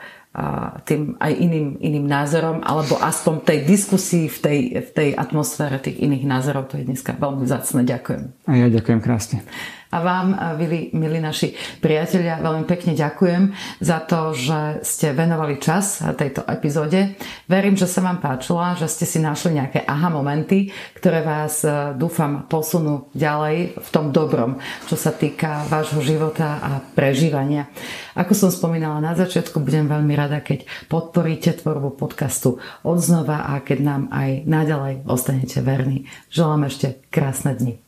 [0.89, 6.01] tým aj iným, iným názorom, alebo aspoň tej diskusii v tej, v tej atmosfére tých
[6.01, 6.73] iných názorov.
[6.73, 7.85] To je dneska veľmi zácne.
[7.85, 8.49] Ďakujem.
[8.49, 9.45] A ja ďakujem krásne.
[9.93, 16.01] A vám, milí, milí naši priatelia, veľmi pekne ďakujem za to, že ste venovali čas
[16.17, 17.13] tejto epizóde.
[17.45, 21.93] Verím, že sa vám páčila, že ste si našli nejaké aha momenty, ktoré vás, e,
[21.93, 24.57] dúfam, posunú ďalej v tom dobrom,
[24.89, 27.69] čo sa týka vášho života a prežívania.
[28.17, 33.79] Ako som spomínala na začiatku, budem veľmi rada, keď podporíte tvorbu podcastu odznova a keď
[33.85, 36.09] nám aj naďalej ostanete verní.
[36.33, 37.82] Želám ešte krásne dni.